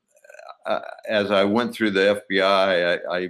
as 1.08 1.32
I 1.32 1.44
went 1.44 1.74
through 1.74 1.92
the 1.92 2.22
FBI, 2.30 3.00
I, 3.10 3.18
I, 3.18 3.30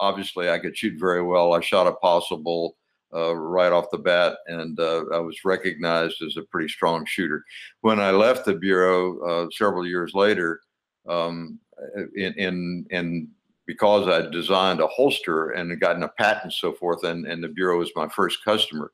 obviously 0.00 0.50
I 0.50 0.58
could 0.58 0.76
shoot 0.76 0.98
very 0.98 1.22
well. 1.22 1.52
I 1.52 1.60
shot 1.60 1.86
a 1.86 1.92
possible 1.92 2.76
uh, 3.14 3.34
right 3.36 3.72
off 3.72 3.90
the 3.90 3.98
bat, 3.98 4.38
and 4.46 4.78
uh, 4.80 5.04
I 5.12 5.18
was 5.18 5.44
recognized 5.44 6.22
as 6.22 6.36
a 6.36 6.42
pretty 6.42 6.68
strong 6.68 7.04
shooter. 7.04 7.44
When 7.82 8.00
I 8.00 8.10
left 8.10 8.46
the 8.46 8.54
bureau 8.54 9.18
uh, 9.20 9.50
several 9.52 9.86
years 9.86 10.14
later, 10.14 10.60
um, 11.08 11.58
in, 12.16 12.32
in, 12.34 12.86
in 12.90 13.28
because 13.66 14.08
I 14.08 14.28
designed 14.30 14.80
a 14.80 14.86
holster 14.86 15.50
and 15.50 15.70
had 15.70 15.80
gotten 15.80 16.02
a 16.02 16.08
patent 16.08 16.44
and 16.44 16.52
so 16.52 16.72
forth, 16.72 17.04
and, 17.04 17.26
and 17.26 17.42
the 17.44 17.48
bureau 17.48 17.78
was 17.78 17.90
my 17.94 18.08
first 18.08 18.44
customer. 18.44 18.90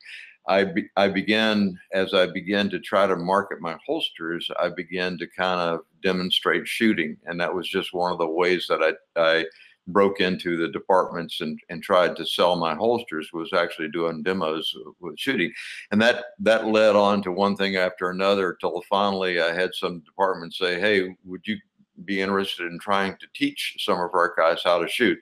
I, 0.48 0.64
be, 0.64 0.88
I 0.96 1.08
began 1.08 1.78
as 1.92 2.14
I 2.14 2.26
began 2.26 2.70
to 2.70 2.80
try 2.80 3.06
to 3.06 3.16
market 3.16 3.60
my 3.60 3.76
holsters. 3.86 4.50
I 4.58 4.70
began 4.70 5.18
to 5.18 5.26
kind 5.26 5.60
of 5.60 5.80
demonstrate 6.02 6.66
shooting, 6.66 7.16
and 7.26 7.40
that 7.40 7.54
was 7.54 7.68
just 7.68 7.92
one 7.92 8.12
of 8.12 8.18
the 8.18 8.26
ways 8.26 8.66
that 8.68 8.80
I, 8.82 9.20
I 9.20 9.44
broke 9.86 10.20
into 10.20 10.56
the 10.56 10.68
departments 10.68 11.40
and, 11.40 11.58
and 11.70 11.82
tried 11.82 12.16
to 12.16 12.26
sell 12.26 12.56
my 12.56 12.74
holsters 12.74 13.30
was 13.32 13.52
actually 13.52 13.88
doing 13.88 14.22
demos 14.22 14.74
with 15.00 15.18
shooting. 15.18 15.52
And 15.90 16.00
that 16.02 16.24
that 16.40 16.66
led 16.66 16.96
on 16.96 17.22
to 17.22 17.32
one 17.32 17.56
thing 17.56 17.76
after 17.76 18.10
another 18.10 18.56
till 18.60 18.82
finally 18.88 19.40
i 19.40 19.52
had 19.52 19.70
some 19.72 20.00
departments 20.00 20.58
say 20.58 20.78
hey 20.78 21.16
would 21.24 21.40
you 21.46 21.56
be 22.04 22.20
interested 22.20 22.66
in 22.70 22.78
trying 22.78 23.16
to 23.18 23.26
teach 23.34 23.76
some 23.78 23.98
of 23.98 24.14
our 24.14 24.34
guys 24.36 24.60
how 24.64 24.78
to 24.78 24.88
shoot? 24.88 25.18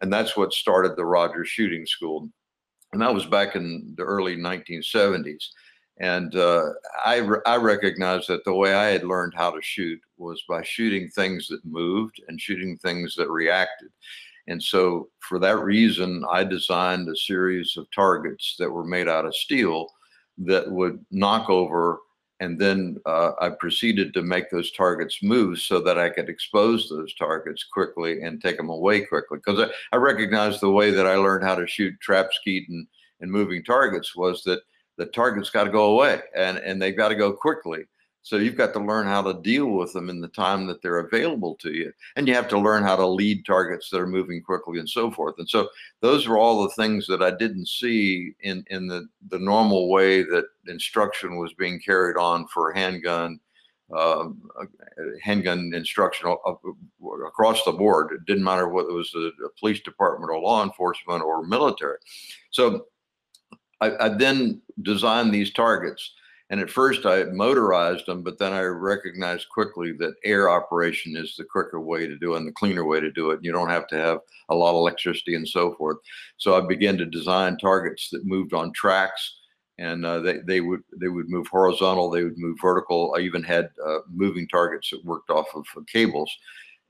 And 0.00 0.12
that's 0.12 0.36
what 0.36 0.52
started 0.52 0.96
the 0.96 1.04
rogers 1.04 1.48
shooting 1.48 1.86
school 1.86 2.30
and 2.92 3.00
that 3.00 3.14
was 3.14 3.26
back 3.26 3.56
in 3.56 3.94
the 3.96 4.02
early 4.02 4.36
1970s 4.36 5.48
and 6.00 6.34
uh, 6.34 6.70
I, 7.04 7.16
re- 7.16 7.42
I 7.44 7.56
recognized 7.56 8.28
that 8.28 8.44
the 8.44 8.54
way 8.54 8.72
I 8.74 8.86
had 8.86 9.04
learned 9.04 9.34
how 9.36 9.50
to 9.50 9.60
shoot 9.60 10.00
was 10.16 10.42
by 10.48 10.62
shooting 10.62 11.10
things 11.10 11.46
that 11.48 11.64
moved 11.64 12.22
and 12.26 12.40
shooting 12.40 12.78
things 12.78 13.14
that 13.16 13.30
reacted. 13.30 13.90
And 14.48 14.62
so, 14.62 15.10
for 15.20 15.38
that 15.40 15.58
reason, 15.58 16.24
I 16.30 16.42
designed 16.42 17.08
a 17.08 17.16
series 17.16 17.76
of 17.76 17.86
targets 17.94 18.56
that 18.58 18.70
were 18.70 18.84
made 18.84 19.08
out 19.08 19.26
of 19.26 19.36
steel 19.36 19.88
that 20.38 20.68
would 20.70 21.04
knock 21.10 21.50
over. 21.50 21.98
And 22.40 22.58
then 22.58 22.96
uh, 23.04 23.32
I 23.40 23.50
proceeded 23.50 24.14
to 24.14 24.22
make 24.22 24.50
those 24.50 24.72
targets 24.72 25.22
move 25.22 25.58
so 25.58 25.78
that 25.80 25.98
I 25.98 26.08
could 26.08 26.28
expose 26.28 26.88
those 26.88 27.14
targets 27.14 27.64
quickly 27.64 28.22
and 28.22 28.40
take 28.40 28.56
them 28.56 28.70
away 28.70 29.02
quickly. 29.02 29.38
Because 29.44 29.60
I, 29.60 29.94
I 29.94 29.98
recognized 29.98 30.60
the 30.60 30.70
way 30.70 30.90
that 30.90 31.06
I 31.06 31.16
learned 31.16 31.44
how 31.44 31.54
to 31.54 31.66
shoot 31.66 32.00
trap 32.00 32.30
skeet 32.32 32.68
and, 32.70 32.86
and 33.20 33.30
moving 33.30 33.62
targets 33.62 34.16
was 34.16 34.42
that 34.44 34.62
the 34.96 35.06
target's 35.06 35.50
got 35.50 35.64
to 35.64 35.70
go 35.70 35.92
away 35.92 36.20
and, 36.34 36.58
and 36.58 36.80
they've 36.80 36.96
got 36.96 37.08
to 37.08 37.14
go 37.14 37.32
quickly. 37.32 37.84
So 38.22 38.36
you've 38.36 38.56
got 38.56 38.74
to 38.74 38.80
learn 38.80 39.06
how 39.06 39.22
to 39.22 39.40
deal 39.40 39.66
with 39.66 39.92
them 39.92 40.10
in 40.10 40.20
the 40.20 40.28
time 40.28 40.66
that 40.66 40.82
they're 40.82 41.00
available 41.00 41.56
to 41.56 41.72
you. 41.72 41.92
And 42.16 42.28
you 42.28 42.34
have 42.34 42.48
to 42.48 42.58
learn 42.58 42.82
how 42.82 42.96
to 42.96 43.06
lead 43.06 43.46
targets 43.46 43.88
that 43.90 44.00
are 44.00 44.06
moving 44.06 44.42
quickly 44.42 44.78
and 44.78 44.88
so 44.88 45.10
forth. 45.10 45.36
And 45.38 45.48
so 45.48 45.68
those 46.00 46.26
are 46.26 46.36
all 46.36 46.62
the 46.62 46.74
things 46.74 47.06
that 47.06 47.22
I 47.22 47.30
didn't 47.30 47.66
see 47.66 48.34
in, 48.40 48.64
in 48.68 48.86
the, 48.86 49.08
the 49.30 49.38
normal 49.38 49.88
way 49.88 50.22
that 50.22 50.44
instruction 50.66 51.38
was 51.38 51.54
being 51.54 51.80
carried 51.80 52.18
on 52.18 52.46
for 52.48 52.72
handgun, 52.72 53.40
um, 53.96 54.42
handgun 55.22 55.72
instruction 55.74 56.28
across 57.26 57.64
the 57.64 57.72
board. 57.72 58.12
It 58.12 58.26
didn't 58.26 58.44
matter 58.44 58.68
whether 58.68 58.90
it 58.90 58.94
was 58.94 59.14
a 59.14 59.30
police 59.58 59.80
department 59.80 60.30
or 60.30 60.40
law 60.40 60.62
enforcement 60.62 61.22
or 61.22 61.42
military. 61.42 61.96
So 62.50 62.86
I, 63.80 63.96
I 63.96 64.08
then 64.10 64.60
designed 64.82 65.32
these 65.32 65.52
targets. 65.52 66.12
And 66.50 66.60
at 66.60 66.68
first 66.68 67.06
I 67.06 67.24
motorized 67.24 68.06
them, 68.06 68.22
but 68.22 68.38
then 68.38 68.52
I 68.52 68.62
recognized 68.62 69.48
quickly 69.48 69.92
that 69.92 70.14
air 70.24 70.50
operation 70.50 71.16
is 71.16 71.36
the 71.36 71.44
quicker 71.44 71.80
way 71.80 72.08
to 72.08 72.18
do 72.18 72.34
it 72.34 72.38
and 72.38 72.46
the 72.46 72.52
cleaner 72.52 72.84
way 72.84 72.98
to 72.98 73.10
do 73.10 73.30
it. 73.30 73.38
You 73.42 73.52
don't 73.52 73.70
have 73.70 73.86
to 73.88 73.96
have 73.96 74.18
a 74.48 74.54
lot 74.54 74.70
of 74.70 74.76
electricity 74.76 75.36
and 75.36 75.48
so 75.48 75.74
forth. 75.76 75.98
So 76.38 76.56
I 76.56 76.66
began 76.66 76.98
to 76.98 77.06
design 77.06 77.56
targets 77.56 78.10
that 78.10 78.26
moved 78.26 78.52
on 78.52 78.72
tracks 78.72 79.36
and 79.78 80.04
uh, 80.04 80.20
they, 80.20 80.38
they 80.40 80.60
would 80.60 80.82
they 81.00 81.08
would 81.08 81.30
move 81.30 81.46
horizontal, 81.46 82.10
they 82.10 82.22
would 82.22 82.36
move 82.36 82.58
vertical. 82.60 83.14
I 83.16 83.20
even 83.20 83.42
had 83.42 83.70
uh, 83.84 84.00
moving 84.10 84.46
targets 84.46 84.90
that 84.90 85.04
worked 85.04 85.30
off 85.30 85.46
of 85.56 85.64
cables, 85.90 86.30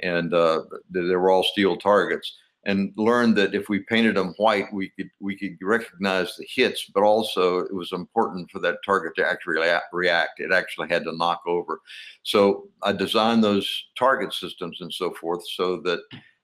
and 0.01 0.35
uh, 0.35 0.63
they, 0.91 1.03
they 1.03 1.15
were 1.15 1.31
all 1.31 1.45
steel 1.45 1.77
targets 1.77 2.37
and 2.65 2.93
learned 2.97 3.37
that 3.37 3.55
if 3.55 3.69
we 3.69 3.81
painted 3.81 4.17
them 4.17 4.35
white, 4.37 4.67
we 4.73 4.91
could 4.91 5.11
we 5.21 5.37
could 5.37 5.57
recognize 5.63 6.37
the 6.37 6.47
hits, 6.55 6.91
but 6.95 7.03
also 7.03 7.61
it 7.61 7.75
was 7.75 7.93
important 7.93 8.51
for 8.51 8.59
that 8.61 8.79
target 8.85 9.15
to 9.17 9.27
actually 9.27 9.57
react. 9.93 10.41
It 10.41 10.53
actually 10.53 10.89
had 10.89 11.05
to 11.05 11.17
knock 11.17 11.41
over. 11.47 11.81
So 12.23 12.69
I 12.83 12.93
designed 12.93 13.43
those 13.43 13.69
target 13.99 14.35
systems 14.35 14.79
and 14.81 14.93
so 14.93 15.15
forth 15.15 15.43
so 15.49 15.81
that 15.83 16.01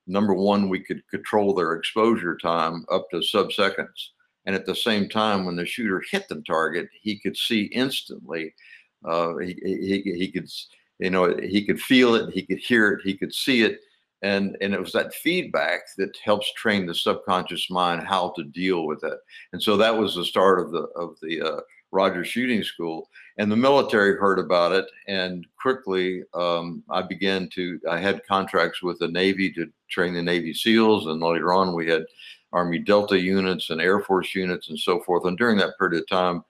number 0.07 0.33
one, 0.33 0.69
we 0.69 0.79
could 0.79 1.07
control 1.09 1.53
their 1.53 1.73
exposure 1.73 2.37
time 2.37 2.85
up 2.91 3.09
to 3.11 3.21
sub-seconds. 3.21 4.13
And 4.45 4.55
at 4.55 4.65
the 4.65 4.75
same 4.75 5.09
time, 5.09 5.45
when 5.45 5.57
the 5.57 5.65
shooter 5.65 6.01
hit 6.09 6.27
the 6.29 6.41
target, 6.47 6.87
he 6.99 7.19
could 7.19 7.35
see 7.35 7.63
instantly. 7.63 8.55
Uh, 9.05 9.35
he, 9.37 9.57
he, 9.61 10.01
he 10.01 10.31
could, 10.31 10.49
you 10.99 11.09
know, 11.09 11.35
he 11.37 11.65
could 11.65 11.79
feel 11.79 12.15
it, 12.15 12.33
he 12.33 12.43
could 12.43 12.57
hear 12.57 12.93
it, 12.93 13.01
he 13.03 13.15
could 13.15 13.33
see 13.33 13.63
it 13.63 13.81
and 14.21 14.57
and 14.61 14.73
it 14.73 14.79
was 14.79 14.91
that 14.91 15.13
feedback 15.13 15.81
that 15.97 16.17
helps 16.23 16.51
train 16.53 16.85
the 16.85 16.95
subconscious 16.95 17.69
mind 17.69 18.01
how 18.05 18.33
to 18.35 18.43
deal 18.43 18.85
with 18.85 19.03
it 19.03 19.19
and 19.53 19.61
so 19.61 19.77
that 19.77 19.95
was 19.95 20.15
the 20.15 20.25
start 20.25 20.59
of 20.59 20.71
the 20.71 20.83
of 20.95 21.15
the 21.21 21.41
uh, 21.41 21.59
Rogers 21.91 22.27
Shooting 22.27 22.63
School, 22.63 23.09
and 23.37 23.51
the 23.51 23.55
military 23.55 24.17
heard 24.17 24.39
about 24.39 24.71
it, 24.73 24.85
and 25.07 25.47
quickly 25.59 26.23
um, 26.33 26.83
I 26.89 27.01
began 27.01 27.49
to. 27.53 27.79
I 27.89 27.97
had 27.97 28.25
contracts 28.27 28.83
with 28.83 28.99
the 28.99 29.07
Navy 29.07 29.51
to 29.53 29.71
train 29.89 30.13
the 30.13 30.21
Navy 30.21 30.53
SEALs, 30.53 31.07
and 31.07 31.21
later 31.21 31.53
on 31.53 31.73
we 31.73 31.87
had 31.87 32.05
Army 32.51 32.79
Delta 32.79 33.19
units 33.19 33.69
and 33.69 33.81
Air 33.81 34.01
Force 34.01 34.35
units 34.35 34.69
and 34.69 34.79
so 34.79 34.99
forth. 35.01 35.25
And 35.25 35.37
during 35.37 35.57
that 35.57 35.77
period 35.79 36.01
of 36.01 36.07
time, 36.07 36.43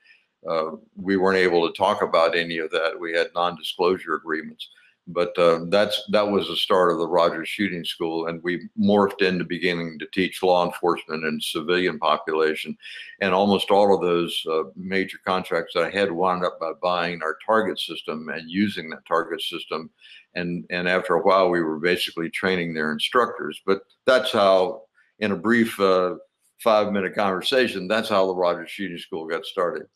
uh, 0.49 0.77
we 0.95 1.17
weren't 1.17 1.38
able 1.38 1.67
to 1.67 1.77
talk 1.77 2.01
about 2.01 2.36
any 2.36 2.58
of 2.58 2.71
that. 2.71 2.99
We 2.99 3.13
had 3.13 3.27
non-disclosure 3.36 4.15
agreements 4.15 4.69
but 5.08 5.38
uh, 5.38 5.62
that's 5.70 6.04
that 6.12 6.30
was 6.30 6.48
the 6.48 6.56
start 6.56 6.91
of 6.91 6.98
the 6.98 7.08
Rogers 7.08 7.48
Shooting 7.48 7.86
School, 7.86 8.28
and 8.28 8.43
we 8.43 8.67
morphed 8.80 9.22
into 9.22 9.46
beginning 9.46 9.98
to 10.00 10.08
teach 10.13 10.43
law 10.43 10.65
enforcement 10.65 11.24
and 11.24 11.41
civilian 11.41 11.98
population, 11.98 12.78
and 13.22 13.34
almost 13.34 13.72
all 13.72 13.96
of 13.96 14.02
those 14.02 14.43
uh, 14.52 14.63
major 14.76 15.17
contracts 15.26 15.74
that 15.74 15.84
I 15.84 15.89
had 15.89 16.12
wound 16.12 16.43
up 16.43 16.60
by 16.60 16.74
buying 16.82 17.22
our 17.24 17.38
target 17.46 17.80
system 17.80 18.30
and 18.30 18.52
using 18.52 18.89
that 18.89 19.06
target 19.08 19.41
system, 19.41 19.89
and 20.36 20.65
and 20.70 20.89
after 20.89 21.15
a 21.15 21.22
while 21.22 21.50
we 21.50 21.62
were 21.62 21.80
basically 21.80 22.30
training 22.30 22.74
their 22.74 22.91
instructors. 22.91 23.62
But 23.65 23.84
that's 24.06 24.32
how, 24.34 24.84
in 25.20 25.32
a 25.32 25.38
brief 25.38 25.80
uh, 25.80 26.15
five 26.60 26.91
minute 26.91 27.15
conversation, 27.15 27.88
that's 27.88 28.10
how 28.10 28.28
the 28.28 28.36
Rogers 28.36 28.70
Shooting 28.70 28.98
School 28.98 29.26
got 29.26 29.46
started. 29.46 29.88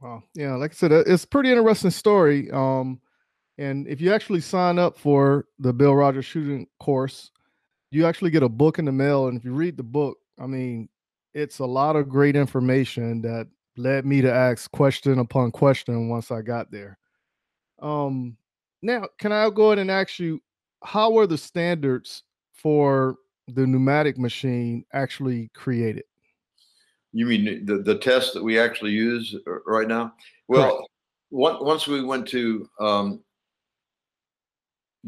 Wow, 0.00 0.22
yeah, 0.34 0.54
like 0.54 0.70
I 0.70 0.74
said, 0.74 0.92
it's 0.92 1.24
a 1.24 1.28
pretty 1.28 1.50
interesting 1.50 1.90
story. 1.90 2.50
Um, 2.52 3.02
and 3.60 3.86
if 3.86 4.00
you 4.00 4.10
actually 4.14 4.40
sign 4.40 4.78
up 4.78 4.98
for 4.98 5.44
the 5.58 5.70
Bill 5.70 5.94
Rogers 5.94 6.24
shooting 6.24 6.66
course, 6.80 7.30
you 7.90 8.06
actually 8.06 8.30
get 8.30 8.42
a 8.42 8.48
book 8.48 8.78
in 8.78 8.86
the 8.86 8.92
mail. 8.92 9.28
And 9.28 9.36
if 9.36 9.44
you 9.44 9.52
read 9.52 9.76
the 9.76 9.82
book, 9.82 10.16
I 10.38 10.46
mean, 10.46 10.88
it's 11.34 11.58
a 11.58 11.66
lot 11.66 11.94
of 11.94 12.08
great 12.08 12.36
information 12.36 13.20
that 13.20 13.48
led 13.76 14.06
me 14.06 14.22
to 14.22 14.32
ask 14.32 14.70
question 14.72 15.18
upon 15.18 15.50
question 15.50 16.08
once 16.08 16.30
I 16.30 16.40
got 16.40 16.70
there. 16.70 16.96
Um, 17.82 18.38
now, 18.80 19.06
can 19.18 19.30
I 19.30 19.50
go 19.50 19.66
ahead 19.66 19.78
and 19.78 19.90
ask 19.90 20.18
you, 20.18 20.40
how 20.82 21.10
were 21.10 21.26
the 21.26 21.36
standards 21.36 22.22
for 22.54 23.16
the 23.46 23.66
pneumatic 23.66 24.16
machine 24.16 24.86
actually 24.94 25.50
created? 25.52 26.04
You 27.12 27.26
mean 27.26 27.66
the, 27.66 27.78
the 27.78 27.98
test 27.98 28.32
that 28.32 28.42
we 28.42 28.58
actually 28.58 28.92
use 28.92 29.36
uh, 29.46 29.60
right 29.66 29.88
now? 29.88 30.14
Well, 30.48 30.86
once 31.30 31.86
we 31.86 32.02
went 32.02 32.26
to 32.28 32.66
um, 32.80 33.20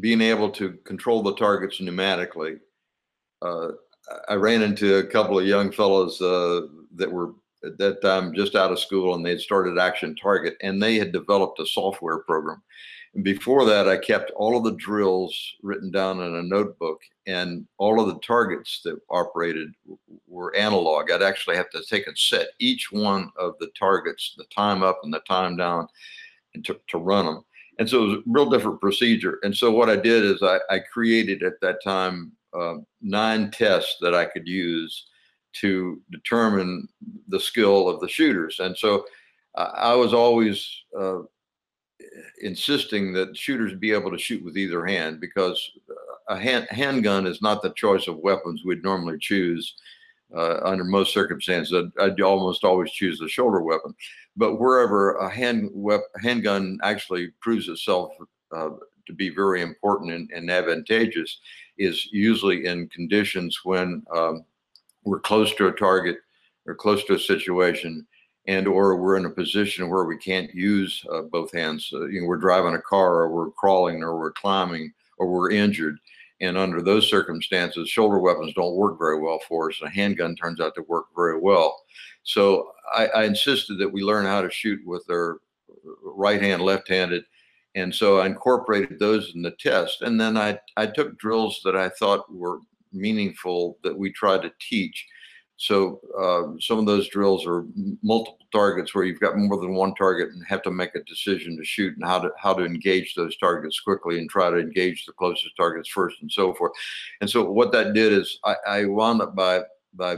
being 0.00 0.20
able 0.20 0.50
to 0.50 0.72
control 0.85 1.22
the 1.22 1.35
targets 1.35 1.81
pneumatically, 1.81 2.59
uh, 3.42 3.68
I 4.28 4.35
ran 4.35 4.62
into 4.62 4.96
a 4.96 5.07
couple 5.07 5.38
of 5.38 5.46
young 5.46 5.70
fellows 5.70 6.20
uh, 6.20 6.62
that 6.96 7.11
were 7.11 7.35
at 7.64 7.78
that 7.78 8.02
time 8.02 8.35
just 8.35 8.57
out 8.57 8.72
of 8.72 8.78
school 8.78 9.14
and 9.14 9.24
they 9.24 9.31
had 9.31 9.40
started 9.40 9.78
Action 9.78 10.16
Target 10.16 10.57
and 10.62 10.83
they 10.83 10.96
had 10.96 11.12
developed 11.12 11.61
a 11.61 11.66
software 11.66 12.18
program. 12.18 12.62
And 13.14 13.22
before 13.22 13.64
that, 13.66 13.88
I 13.88 13.98
kept 13.98 14.31
all 14.33 14.57
of 14.57 14.64
the 14.64 14.76
drills 14.76 15.37
written 15.62 15.90
down 15.90 16.20
in 16.20 16.35
a 16.35 16.42
notebook 16.42 17.00
and 17.26 17.66
all 17.78 18.00
of 18.00 18.07
the 18.07 18.18
targets 18.20 18.81
that 18.85 18.98
operated 19.11 19.68
were 20.26 20.57
analog. 20.57 21.11
I'd 21.11 21.22
actually 21.22 21.57
have 21.57 21.70
to 21.70 21.83
take 21.88 22.07
and 22.07 22.16
set 22.16 22.48
each 22.59 22.90
one 22.90 23.31
of 23.38 23.55
the 23.61 23.70
targets, 23.78 24.35
the 24.37 24.44
time 24.44 24.83
up 24.83 25.00
and 25.02 25.12
the 25.12 25.20
time 25.20 25.57
down, 25.57 25.88
and 26.55 26.64
to, 26.64 26.81
to 26.88 26.98
run 26.98 27.26
them. 27.26 27.44
And 27.83 27.90
so 27.90 28.05
it 28.05 28.07
was 28.07 28.18
a 28.18 28.23
real 28.27 28.49
different 28.49 28.81
procedure. 28.81 29.40
And 29.42 29.57
so 29.57 29.73
what 29.73 29.90
I 29.90 29.97
did 29.97 30.25
is 30.25 30.40
I, 30.40 30.61
I 30.71 30.79
created 30.79 31.42
at 31.42 31.61
that 31.62 31.83
time 31.83 32.31
uh, 32.57 32.75
nine 33.01 33.51
tests 33.51 33.97
that 34.01 34.14
I 34.14 34.25
could 34.25 34.47
use 34.47 35.07
to 35.55 36.01
determine 36.12 36.87
the 37.27 37.40
skill 37.40 37.88
of 37.88 37.99
the 37.99 38.09
shooters. 38.09 38.61
And 38.61 38.79
so 38.79 39.05
uh, 39.57 39.71
I 39.75 39.97
was 39.97 40.14
always 40.14 40.64
uh, 40.97 41.23
insisting 42.40 43.12
that 43.14 43.37
shooters 43.37 43.75
be 43.75 43.90
able 43.90 44.12
to 44.12 44.18
shoot 44.18 44.45
with 44.45 44.57
either 44.57 44.87
hand 44.87 45.21
because 45.21 45.61
a 46.29 46.38
hand, 46.38 46.68
handgun 46.71 47.27
is 47.27 47.42
not 47.42 47.62
the 47.62 47.71
choice 47.71 48.07
of 48.07 48.18
weapons 48.18 48.62
we'd 48.64 48.85
normally 48.85 49.18
choose 49.18 49.75
uh, 50.35 50.61
under 50.64 50.85
most 50.85 51.12
circumstances. 51.12 51.75
I'd, 51.75 52.03
I'd, 52.03 52.21
almost 52.21 52.64
always 52.64 52.90
choose 52.90 53.18
the 53.18 53.29
shoulder 53.29 53.61
weapon. 53.61 53.95
But 54.37 54.57
wherever 54.57 55.16
a 55.16 55.29
hand 55.29 55.71
wep- 55.73 56.01
handgun 56.23 56.79
actually 56.83 57.29
proves 57.40 57.68
itself 57.68 58.12
uh, 58.55 58.71
to 59.07 59.12
be 59.12 59.29
very 59.29 59.62
important 59.62 60.12
and, 60.12 60.31
and, 60.33 60.51
advantageous 60.51 61.40
is 61.79 62.09
usually 62.12 62.66
in 62.66 62.88
conditions 62.88 63.61
when 63.64 64.03
um, 64.14 64.45
we're 65.05 65.21
close 65.21 65.55
to 65.57 65.66
a 65.66 65.73
target 65.73 66.18
or 66.66 66.75
close 66.75 67.05
to 67.05 67.14
a 67.14 67.18
situation 67.18 68.07
and 68.47 68.66
or 68.66 68.97
we're 68.97 69.16
in 69.16 69.25
a 69.25 69.31
position 69.31 69.88
where 69.88 70.05
we 70.05 70.16
can't 70.16 70.55
use 70.55 71.05
uh, 71.12 71.23
both 71.23 71.53
hands 71.53 71.90
uh, 71.92 72.07
you 72.07 72.21
know 72.21 72.27
we're 72.27 72.37
driving 72.37 72.75
a 72.75 72.83
car 72.83 73.23
or 73.23 73.31
we're 73.31 73.51
crawling 73.51 74.03
or 74.03 74.18
we're 74.18 74.33
climbing 74.33 74.92
or 75.18 75.27
we're 75.27 75.51
injured 75.51 75.99
and 76.42 76.59
under 76.59 76.83
those 76.83 77.09
circumstances 77.09 77.88
shoulder 77.88 78.18
weapons 78.18 78.52
don't 78.55 78.76
work 78.76 78.98
very 78.98 79.18
well 79.18 79.40
for 79.48 79.70
us. 79.70 79.81
A 79.83 79.88
handgun 79.88 80.37
turns 80.37 80.61
out 80.61 80.74
to 80.74 80.83
work 80.83 81.07
very 81.16 81.38
well. 81.40 81.81
So 82.24 82.72
I, 82.94 83.07
I 83.07 83.24
insisted 83.24 83.78
that 83.78 83.92
we 83.92 84.02
learn 84.02 84.26
how 84.26 84.42
to 84.42 84.50
shoot 84.50 84.81
with 84.85 85.05
our 85.11 85.40
right 86.05 86.42
hand 86.42 86.62
left 86.62 86.88
handed 86.88 87.24
and 87.74 87.92
so 87.94 88.18
i 88.18 88.26
incorporated 88.26 88.98
those 88.98 89.33
in 89.35 89.42
the 89.42 89.52
test. 89.52 90.02
And 90.02 90.20
then 90.20 90.37
i 90.37 90.59
i 90.76 90.87
took 90.87 91.18
drills 91.18 91.61
that 91.64 91.76
i 91.76 91.88
thought 91.88 92.33
were 92.33 92.59
meaningful 92.92 93.78
that 93.83 93.96
we 93.96 94.12
try 94.12 94.38
to 94.38 94.52
teach. 94.61 95.07
So 95.62 96.01
uh, 96.18 96.59
some 96.61 96.81
of 96.81 96.87
those 96.87 97.09
drills 97.09 97.46
are 97.46 97.64
multiple 98.03 98.48
targets 98.51 98.96
where 98.96 99.05
you've 99.05 99.20
got 99.20 99.38
more 99.38 99.61
than 99.61 99.75
one 99.75 99.94
target 99.94 100.31
and 100.31 100.44
have 100.44 100.61
to 100.62 100.72
make 100.72 100.96
a 100.96 101.05
decision 101.05 101.57
to 101.57 101.64
shoot 101.64 101.94
and 101.94 102.05
how 102.05 102.18
to 102.18 102.31
how 102.37 102.53
to 102.53 102.64
engage 102.64 103.14
those 103.14 103.37
targets 103.37 103.79
quickly 103.79 104.18
and 104.18 104.29
try 104.29 104.51
to 104.51 104.59
engage 104.59 105.07
the 105.07 105.12
closest 105.12 105.57
targets 105.57 105.88
first 105.88 106.16
and 106.20 106.33
so 106.33 106.53
forth. 106.53 106.72
And 107.20 107.31
so 107.31 107.48
what 107.48 107.70
that 107.70 107.94
did 107.94 108.12
is 108.12 108.40
I, 108.44 108.57
I 108.66 108.85
wound 108.87 109.22
up 109.22 109.37
by 109.37 109.62
by 109.94 110.16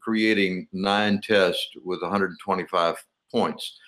creating 0.00 0.66
nine 0.72 1.20
tests 1.20 1.68
with 1.84 2.00
125 2.00 2.96
points. 3.30 3.78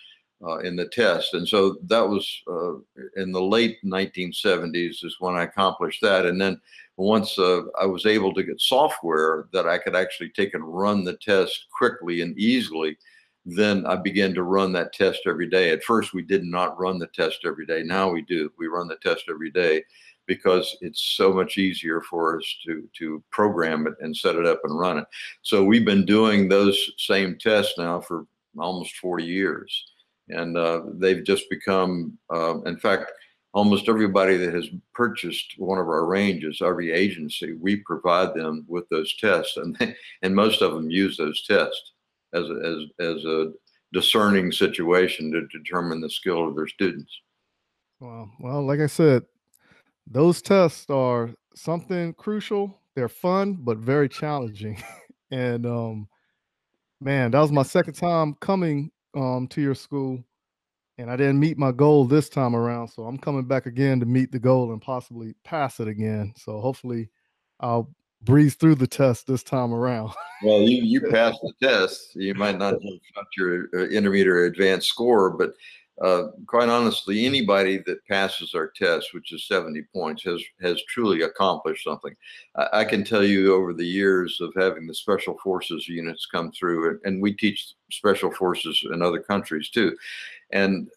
Uh, 0.40 0.58
in 0.58 0.76
the 0.76 0.86
test. 0.86 1.34
And 1.34 1.48
so 1.48 1.78
that 1.88 2.08
was 2.08 2.42
uh, 2.48 2.74
in 3.20 3.32
the 3.32 3.42
late 3.42 3.78
1970s 3.84 5.04
is 5.04 5.16
when 5.18 5.34
I 5.34 5.42
accomplished 5.42 6.00
that. 6.02 6.26
And 6.26 6.40
then 6.40 6.60
once 6.96 7.36
uh, 7.40 7.62
I 7.76 7.86
was 7.86 8.06
able 8.06 8.32
to 8.34 8.44
get 8.44 8.60
software 8.60 9.48
that 9.52 9.66
I 9.66 9.78
could 9.78 9.96
actually 9.96 10.28
take 10.28 10.54
and 10.54 10.62
run 10.62 11.02
the 11.02 11.16
test 11.16 11.66
quickly 11.76 12.20
and 12.20 12.38
easily, 12.38 12.96
then 13.44 13.86
I 13.86 13.96
began 13.96 14.34
to 14.34 14.42
run 14.42 14.72
that 14.74 14.92
test 14.92 15.22
every 15.26 15.48
day. 15.48 15.70
At 15.70 15.82
first, 15.82 16.12
we 16.12 16.22
did 16.22 16.44
not 16.44 16.78
run 16.78 16.98
the 16.98 17.06
test 17.08 17.40
every 17.44 17.66
day. 17.66 17.82
Now 17.82 18.10
we 18.10 18.22
do. 18.22 18.52
We 18.58 18.66
run 18.66 18.88
the 18.88 18.96
test 18.96 19.24
every 19.28 19.50
day 19.50 19.82
because 20.26 20.76
it's 20.82 21.14
so 21.16 21.32
much 21.32 21.56
easier 21.56 22.00
for 22.02 22.38
us 22.38 22.56
to 22.66 22.88
to 22.98 23.22
program 23.30 23.86
it 23.86 23.94
and 24.00 24.16
set 24.16 24.36
it 24.36 24.46
up 24.46 24.60
and 24.64 24.78
run 24.78 24.98
it. 24.98 25.06
So 25.42 25.64
we've 25.64 25.86
been 25.86 26.04
doing 26.04 26.48
those 26.48 26.78
same 26.98 27.38
tests 27.38 27.78
now 27.78 28.00
for 28.00 28.26
almost 28.58 28.96
40 28.96 29.24
years, 29.24 29.84
and 30.30 30.56
uh, 30.56 30.82
they've 30.94 31.24
just 31.24 31.48
become, 31.50 32.18
uh, 32.32 32.60
in 32.62 32.76
fact 32.78 33.12
almost 33.54 33.88
everybody 33.88 34.36
that 34.36 34.54
has 34.54 34.68
purchased 34.94 35.54
one 35.56 35.78
of 35.78 35.88
our 35.88 36.06
ranges, 36.06 36.60
every 36.62 36.92
agency, 36.92 37.54
we 37.54 37.76
provide 37.76 38.34
them 38.34 38.64
with 38.68 38.88
those 38.88 39.16
tests, 39.16 39.56
and 39.56 39.76
they, 39.76 39.94
and 40.22 40.34
most 40.34 40.62
of 40.62 40.74
them 40.74 40.90
use 40.90 41.16
those 41.16 41.44
tests 41.46 41.92
as 42.34 42.44
a, 42.44 42.54
as 43.00 43.06
as 43.16 43.24
a 43.24 43.52
discerning 43.92 44.52
situation 44.52 45.32
to 45.32 45.46
determine 45.48 46.00
the 46.00 46.10
skill 46.10 46.46
of 46.46 46.54
their 46.54 46.68
students. 46.68 47.12
Well, 48.00 48.30
well, 48.38 48.64
like 48.64 48.80
I 48.80 48.86
said, 48.86 49.24
those 50.06 50.42
tests 50.42 50.88
are 50.90 51.30
something 51.54 52.12
crucial. 52.14 52.78
They're 52.94 53.08
fun, 53.08 53.54
but 53.60 53.78
very 53.78 54.08
challenging. 54.08 54.82
and 55.30 55.66
um, 55.66 56.08
man, 57.00 57.30
that 57.30 57.40
was 57.40 57.50
my 57.50 57.62
second 57.62 57.94
time 57.94 58.36
coming 58.40 58.90
um, 59.14 59.46
to 59.48 59.60
your 59.60 59.74
school 59.74 60.22
and 60.98 61.10
I 61.10 61.16
didn't 61.16 61.38
meet 61.38 61.56
my 61.56 61.70
goal 61.70 62.04
this 62.04 62.28
time 62.28 62.54
around. 62.54 62.88
So 62.88 63.04
I'm 63.04 63.18
coming 63.18 63.44
back 63.44 63.66
again 63.66 64.00
to 64.00 64.06
meet 64.06 64.32
the 64.32 64.38
goal 64.38 64.72
and 64.72 64.82
possibly 64.82 65.34
pass 65.44 65.78
it 65.78 65.86
again. 65.86 66.34
So 66.36 66.60
hopefully 66.60 67.08
I'll 67.60 67.94
breeze 68.22 68.56
through 68.56 68.74
the 68.74 68.86
test 68.86 69.28
this 69.28 69.44
time 69.44 69.72
around. 69.72 70.12
well, 70.42 70.60
you 70.60 70.82
you 70.82 71.00
passed 71.10 71.40
the 71.40 71.52
test. 71.62 72.16
You 72.16 72.34
might 72.34 72.58
not 72.58 72.72
have 72.72 72.82
got 73.14 73.26
your 73.36 73.68
uh, 73.74 73.86
intermediate 73.88 74.26
or 74.26 74.44
advanced 74.46 74.88
score, 74.88 75.30
but 75.30 75.52
uh, 76.02 76.28
quite 76.46 76.68
honestly, 76.68 77.26
anybody 77.26 77.78
that 77.86 78.06
passes 78.06 78.54
our 78.54 78.68
test, 78.68 79.12
which 79.12 79.32
is 79.32 79.48
70 79.48 79.82
points, 79.92 80.22
has 80.22 80.42
has 80.60 80.80
truly 80.88 81.22
accomplished 81.22 81.84
something. 81.84 82.14
I, 82.56 82.68
I, 82.80 82.84
can 82.84 83.02
tell 83.02 83.24
you 83.24 83.54
over 83.54 83.72
the 83.72 83.86
years 83.86 84.40
of 84.40 84.52
having 84.56 84.86
the 84.86 84.94
special 84.94 85.36
forces 85.42 85.88
units 85.88 86.26
come 86.26 86.52
through, 86.52 86.90
and, 86.90 87.00
and 87.04 87.22
we 87.22 87.32
teach 87.32 87.74
special 87.90 88.30
forces 88.32 88.80
in 88.92 89.02
other 89.02 89.20
countries 89.20 89.70
too, 89.70 89.96
and 90.52 90.88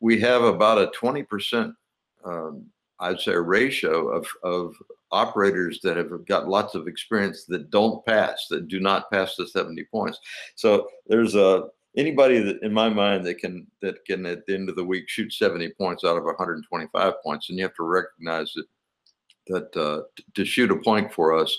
we 0.00 0.18
have 0.20 0.42
about 0.42 0.78
a 0.78 0.90
20 0.94 1.22
percent, 1.22 1.74
um, 2.24 2.66
I'd 2.98 3.20
say, 3.20 3.36
ratio 3.36 4.08
of 4.08 4.26
of 4.42 4.74
operators 5.12 5.80
that 5.82 5.96
have 5.96 6.24
got 6.26 6.48
lots 6.48 6.74
of 6.74 6.88
experience 6.88 7.44
that 7.44 7.70
don't 7.70 8.04
pass, 8.04 8.46
that 8.48 8.68
do 8.68 8.80
not 8.80 9.10
pass 9.10 9.34
the 9.36 9.46
70 9.46 9.84
points. 9.84 10.18
So 10.54 10.88
there's 11.06 11.34
a 11.34 11.68
anybody 11.96 12.38
that 12.38 12.62
in 12.62 12.72
my 12.72 12.88
mind 12.88 13.24
that 13.24 13.38
can 13.38 13.66
that 13.82 14.04
can 14.04 14.24
at 14.26 14.46
the 14.46 14.54
end 14.54 14.68
of 14.68 14.76
the 14.76 14.84
week 14.84 15.08
shoot 15.08 15.32
70 15.32 15.70
points 15.70 16.04
out 16.04 16.16
of 16.16 16.24
125 16.24 17.14
points 17.22 17.48
and 17.48 17.58
you 17.58 17.64
have 17.64 17.74
to 17.74 17.82
recognize 17.82 18.52
that 18.54 18.66
that 19.46 19.76
uh, 19.76 20.02
to 20.34 20.44
shoot 20.44 20.70
a 20.70 20.76
point 20.76 21.12
for 21.12 21.36
us 21.36 21.56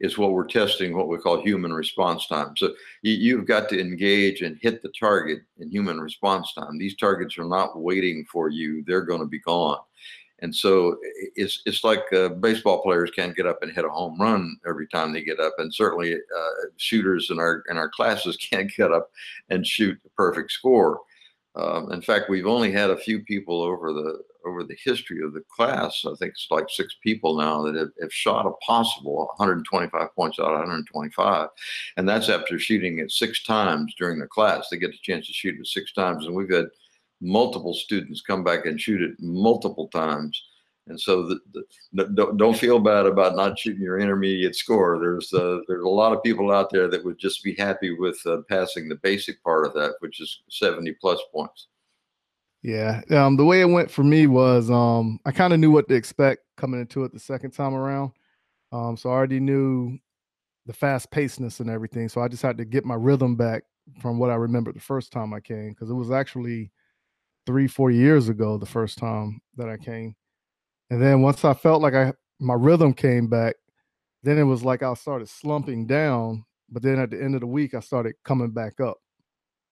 is 0.00 0.18
what 0.18 0.32
we're 0.32 0.46
testing 0.46 0.94
what 0.94 1.08
we 1.08 1.16
call 1.16 1.40
human 1.40 1.72
response 1.72 2.26
time. 2.26 2.54
So 2.56 2.74
you, 3.02 3.36
have 3.38 3.46
got 3.46 3.68
to 3.70 3.80
engage 3.80 4.42
and 4.42 4.58
hit 4.60 4.82
the 4.82 4.92
target 4.98 5.42
in 5.58 5.70
human 5.70 6.00
response 6.00 6.52
time. 6.54 6.76
These 6.76 6.96
targets 6.96 7.38
are 7.38 7.44
not 7.44 7.80
waiting 7.80 8.26
for 8.30 8.48
you. 8.50 8.82
They're 8.84 9.06
going 9.06 9.20
to 9.20 9.26
be 9.26 9.38
gone 9.38 9.78
and 10.42 10.54
so 10.54 10.98
it's 11.36 11.62
it's 11.66 11.84
like 11.84 12.02
uh, 12.12 12.28
baseball 12.28 12.82
players 12.82 13.10
can't 13.14 13.36
get 13.36 13.46
up 13.46 13.62
and 13.62 13.72
hit 13.72 13.84
a 13.84 13.88
home 13.88 14.20
run 14.20 14.56
every 14.66 14.88
time 14.88 15.12
they 15.12 15.22
get 15.22 15.40
up, 15.40 15.54
and 15.58 15.72
certainly 15.72 16.14
uh, 16.14 16.66
shooters 16.76 17.30
in 17.30 17.38
our 17.38 17.62
in 17.70 17.76
our 17.76 17.88
classes 17.88 18.36
can't 18.50 18.70
get 18.76 18.92
up 18.92 19.10
and 19.48 19.66
shoot 19.66 19.98
a 20.04 20.10
perfect 20.10 20.50
score. 20.50 21.00
Um, 21.54 21.92
in 21.92 22.02
fact, 22.02 22.30
we've 22.30 22.46
only 22.46 22.72
had 22.72 22.90
a 22.90 22.96
few 22.96 23.20
people 23.20 23.62
over 23.62 23.92
the 23.92 24.22
over 24.44 24.64
the 24.64 24.76
history 24.84 25.22
of 25.22 25.32
the 25.32 25.44
class. 25.54 26.04
I 26.04 26.14
think 26.16 26.32
it's 26.32 26.48
like 26.50 26.68
six 26.68 26.96
people 27.02 27.36
now 27.36 27.62
that 27.62 27.76
have, 27.76 27.90
have 28.00 28.12
shot 28.12 28.46
a 28.46 28.50
possible 28.66 29.28
125 29.36 30.14
points 30.16 30.40
out 30.40 30.46
of 30.46 30.58
125, 30.58 31.48
and 31.96 32.08
that's 32.08 32.28
after 32.28 32.58
shooting 32.58 32.98
it 32.98 33.12
six 33.12 33.44
times 33.44 33.94
during 33.96 34.18
the 34.18 34.26
class. 34.26 34.68
They 34.68 34.78
get 34.78 34.90
the 34.90 34.98
chance 35.02 35.28
to 35.28 35.32
shoot 35.32 35.58
it 35.58 35.66
six 35.66 35.92
times, 35.92 36.26
and 36.26 36.34
we've 36.34 36.50
had 36.50 36.66
multiple 37.22 37.72
students 37.72 38.20
come 38.20 38.42
back 38.42 38.66
and 38.66 38.80
shoot 38.80 39.00
it 39.00 39.14
multiple 39.20 39.88
times 39.88 40.42
And 40.88 41.00
so 41.00 41.28
the, 41.28 41.38
the, 41.92 42.04
don't, 42.14 42.36
don't 42.36 42.58
feel 42.58 42.80
bad 42.80 43.06
about 43.06 43.36
not 43.36 43.56
shooting 43.56 43.80
your 43.80 44.00
intermediate 44.00 44.56
score. 44.56 44.98
There's 44.98 45.32
uh, 45.32 45.60
there's 45.68 45.84
a 45.84 45.88
lot 45.88 46.12
of 46.12 46.22
people 46.24 46.50
out 46.50 46.70
there 46.70 46.88
that 46.88 47.04
would 47.04 47.18
just 47.18 47.44
be 47.44 47.54
happy 47.54 47.96
with 47.96 48.20
uh, 48.26 48.38
passing 48.48 48.88
the 48.88 48.96
basic 48.96 49.42
part 49.44 49.64
of 49.64 49.74
that, 49.74 49.94
which 50.00 50.20
is 50.20 50.42
70 50.50 50.92
plus 51.00 51.20
points. 51.32 51.68
Yeah. 52.62 53.00
Um, 53.10 53.36
the 53.36 53.44
way 53.44 53.60
it 53.60 53.68
went 53.68 53.90
for 53.90 54.02
me 54.02 54.26
was 54.26 54.70
um, 54.70 55.20
I 55.24 55.30
kind 55.30 55.52
of 55.52 55.60
knew 55.60 55.70
what 55.70 55.88
to 55.88 55.94
expect 55.94 56.42
coming 56.56 56.80
into 56.80 57.04
it 57.04 57.12
the 57.12 57.20
second 57.20 57.52
time 57.52 57.74
around. 57.74 58.12
Um, 58.72 58.96
so 58.96 59.10
I 59.10 59.12
already 59.12 59.40
knew 59.40 59.98
the 60.66 60.72
fast 60.72 61.10
pacedness 61.10 61.60
and 61.60 61.70
everything. 61.70 62.08
So 62.08 62.20
I 62.20 62.28
just 62.28 62.42
had 62.42 62.58
to 62.58 62.64
get 62.64 62.84
my 62.84 62.94
rhythm 62.94 63.36
back 63.36 63.64
from 64.00 64.18
what 64.18 64.30
I 64.30 64.34
remember 64.34 64.72
the 64.72 64.80
first 64.80 65.12
time 65.12 65.32
I 65.32 65.40
came 65.40 65.70
because 65.70 65.90
it 65.90 65.94
was 65.94 66.10
actually 66.10 66.70
three, 67.46 67.66
four 67.66 67.90
years 67.90 68.28
ago 68.28 68.58
the 68.58 68.66
first 68.66 68.98
time 68.98 69.40
that 69.56 69.68
I 69.68 69.76
came. 69.76 70.14
And 70.90 71.00
then 71.02 71.22
once 71.22 71.44
I 71.44 71.54
felt 71.54 71.82
like 71.82 71.94
I 71.94 72.12
my 72.38 72.54
rhythm 72.54 72.92
came 72.92 73.28
back, 73.28 73.56
then 74.22 74.38
it 74.38 74.44
was 74.44 74.64
like 74.64 74.82
I 74.82 74.92
started 74.94 75.28
slumping 75.28 75.86
down. 75.86 76.44
But 76.70 76.82
then 76.82 76.98
at 76.98 77.10
the 77.10 77.22
end 77.22 77.34
of 77.34 77.40
the 77.40 77.46
week, 77.46 77.74
I 77.74 77.80
started 77.80 78.14
coming 78.24 78.50
back 78.50 78.80
up. 78.80 78.98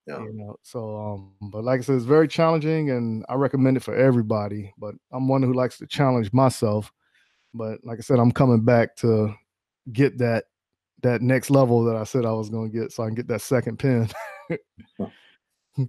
Yeah. 0.07 0.19
You 0.19 0.33
know, 0.33 0.55
so 0.63 0.95
um, 0.95 1.33
but 1.51 1.63
like 1.63 1.79
I 1.79 1.83
said, 1.83 1.95
it's 1.95 2.05
very 2.05 2.27
challenging 2.27 2.89
and 2.89 3.23
I 3.29 3.35
recommend 3.35 3.77
it 3.77 3.83
for 3.83 3.95
everybody. 3.95 4.73
But 4.77 4.95
I'm 5.11 5.27
one 5.27 5.43
who 5.43 5.53
likes 5.53 5.77
to 5.77 5.87
challenge 5.87 6.33
myself. 6.33 6.91
But 7.53 7.79
like 7.83 7.99
I 7.99 8.01
said, 8.01 8.19
I'm 8.19 8.31
coming 8.31 8.63
back 8.63 8.95
to 8.97 9.33
get 9.91 10.17
that 10.19 10.45
that 11.03 11.21
next 11.21 11.49
level 11.49 11.83
that 11.85 11.95
I 11.95 12.03
said 12.03 12.25
I 12.25 12.33
was 12.33 12.49
gonna 12.49 12.69
get 12.69 12.91
so 12.91 13.03
I 13.03 13.07
can 13.07 13.15
get 13.15 13.27
that 13.27 13.41
second 13.41 13.77
pin. 13.77 14.09
All 15.77 15.87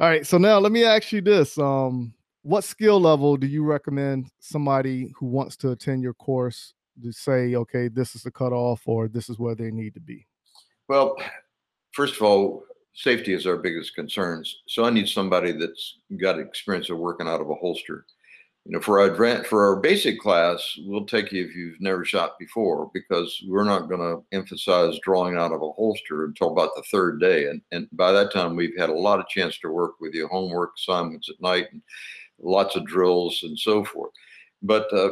right. 0.00 0.26
So 0.26 0.38
now 0.38 0.58
let 0.58 0.72
me 0.72 0.84
ask 0.84 1.12
you 1.12 1.20
this. 1.20 1.58
Um, 1.58 2.14
what 2.42 2.64
skill 2.64 3.00
level 3.00 3.36
do 3.36 3.46
you 3.46 3.64
recommend 3.64 4.30
somebody 4.38 5.12
who 5.18 5.26
wants 5.26 5.56
to 5.58 5.70
attend 5.70 6.02
your 6.02 6.14
course 6.14 6.74
to 7.02 7.10
say, 7.10 7.54
okay, 7.54 7.88
this 7.88 8.14
is 8.14 8.22
the 8.22 8.30
cutoff 8.30 8.82
or 8.86 9.08
this 9.08 9.28
is 9.28 9.38
where 9.38 9.54
they 9.54 9.70
need 9.70 9.94
to 9.94 10.00
be? 10.00 10.26
Well, 10.88 11.16
first 11.92 12.16
of 12.16 12.22
all, 12.22 12.64
safety 12.94 13.32
is 13.32 13.46
our 13.46 13.56
biggest 13.56 13.94
concerns. 13.94 14.62
So 14.68 14.84
I 14.84 14.90
need 14.90 15.08
somebody 15.08 15.52
that's 15.52 15.98
got 16.20 16.38
experience 16.38 16.90
of 16.90 16.98
working 16.98 17.26
out 17.26 17.40
of 17.40 17.50
a 17.50 17.54
holster. 17.54 18.06
You 18.64 18.72
know, 18.72 18.80
for 18.80 18.98
our 18.98 19.44
for 19.44 19.66
our 19.66 19.76
basic 19.76 20.18
class, 20.20 20.78
we'll 20.84 21.04
take 21.04 21.32
you 21.32 21.44
if 21.44 21.54
you've 21.54 21.80
never 21.82 22.02
shot 22.02 22.38
before 22.38 22.90
because 22.94 23.42
we're 23.46 23.64
not 23.64 23.90
going 23.90 24.00
to 24.00 24.24
emphasize 24.34 24.98
drawing 25.02 25.36
out 25.36 25.52
of 25.52 25.60
a 25.60 25.72
holster 25.72 26.24
until 26.24 26.50
about 26.50 26.70
the 26.74 26.82
third 26.90 27.20
day, 27.20 27.48
and 27.48 27.60
and 27.72 27.88
by 27.92 28.10
that 28.12 28.32
time 28.32 28.56
we've 28.56 28.78
had 28.78 28.88
a 28.88 28.94
lot 28.94 29.20
of 29.20 29.28
chance 29.28 29.58
to 29.58 29.68
work 29.68 30.00
with 30.00 30.14
you, 30.14 30.28
homework 30.28 30.72
assignments 30.78 31.28
at 31.28 31.40
night, 31.42 31.66
and 31.72 31.82
lots 32.40 32.74
of 32.74 32.86
drills 32.86 33.40
and 33.42 33.58
so 33.58 33.84
forth. 33.84 34.12
But 34.62 34.90
uh, 34.94 35.10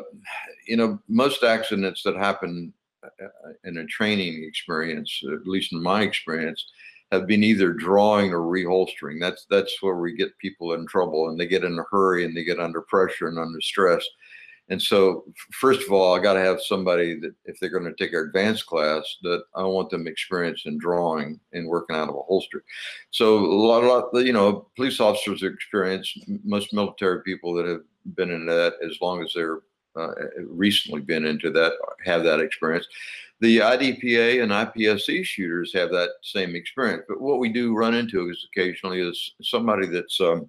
you 0.66 0.78
know, 0.78 0.98
most 1.08 1.42
accidents 1.42 2.02
that 2.04 2.16
happen 2.16 2.72
uh, 3.04 3.26
in 3.64 3.76
a 3.76 3.86
training 3.86 4.44
experience, 4.44 5.20
at 5.30 5.46
least 5.46 5.74
in 5.74 5.82
my 5.82 6.00
experience, 6.02 6.64
have 7.12 7.26
been 7.26 7.44
either 7.44 7.72
drawing 7.72 8.32
or 8.32 8.40
reholstering. 8.40 9.20
That's 9.20 9.46
that's 9.48 9.80
where 9.82 9.96
we 9.96 10.16
get 10.16 10.36
people 10.38 10.72
in 10.72 10.86
trouble, 10.86 11.28
and 11.28 11.38
they 11.38 11.46
get 11.46 11.62
in 11.62 11.78
a 11.78 11.84
hurry, 11.90 12.24
and 12.24 12.36
they 12.36 12.42
get 12.42 12.58
under 12.58 12.80
pressure 12.80 13.28
and 13.28 13.38
under 13.38 13.60
stress. 13.60 14.04
And 14.68 14.80
so, 14.80 15.24
first 15.52 15.82
of 15.82 15.92
all, 15.92 16.14
I 16.14 16.22
got 16.22 16.34
to 16.34 16.40
have 16.40 16.62
somebody 16.62 17.18
that, 17.20 17.34
if 17.44 17.60
they're 17.60 17.68
going 17.68 17.84
to 17.84 17.92
take 17.92 18.14
our 18.14 18.22
advanced 18.22 18.64
class, 18.64 19.18
that 19.22 19.42
I 19.54 19.64
want 19.64 19.90
them 19.90 20.06
experienced 20.06 20.66
in 20.66 20.78
drawing 20.78 21.38
and 21.52 21.68
working 21.68 21.96
out 21.96 22.08
of 22.08 22.14
a 22.14 22.22
holster. 22.22 22.64
So, 23.10 23.38
a 23.38 23.44
lot, 23.44 23.84
a 23.84 23.86
lot, 23.86 24.24
you 24.24 24.32
know, 24.32 24.68
police 24.76 24.98
officers 24.98 25.42
experience 25.42 26.16
most 26.44 26.72
military 26.72 27.22
people 27.22 27.52
that 27.54 27.66
have 27.66 27.82
been 28.14 28.30
in 28.30 28.46
that 28.46 28.74
as 28.82 28.96
long 29.02 29.22
as 29.22 29.32
they're 29.34 29.60
uh, 29.96 30.12
recently 30.46 31.02
been 31.02 31.26
into 31.26 31.50
that 31.50 31.72
have 32.04 32.24
that 32.24 32.40
experience. 32.40 32.86
The 33.42 33.58
IDPA 33.58 34.40
and 34.40 34.52
IPSC 34.52 35.24
shooters 35.24 35.72
have 35.74 35.90
that 35.90 36.10
same 36.22 36.54
experience. 36.54 37.02
But 37.08 37.20
what 37.20 37.40
we 37.40 37.48
do 37.48 37.74
run 37.74 37.92
into 37.92 38.30
is 38.30 38.46
occasionally 38.50 39.00
is 39.00 39.32
somebody 39.42 39.88
that's 39.88 40.20
um, 40.20 40.48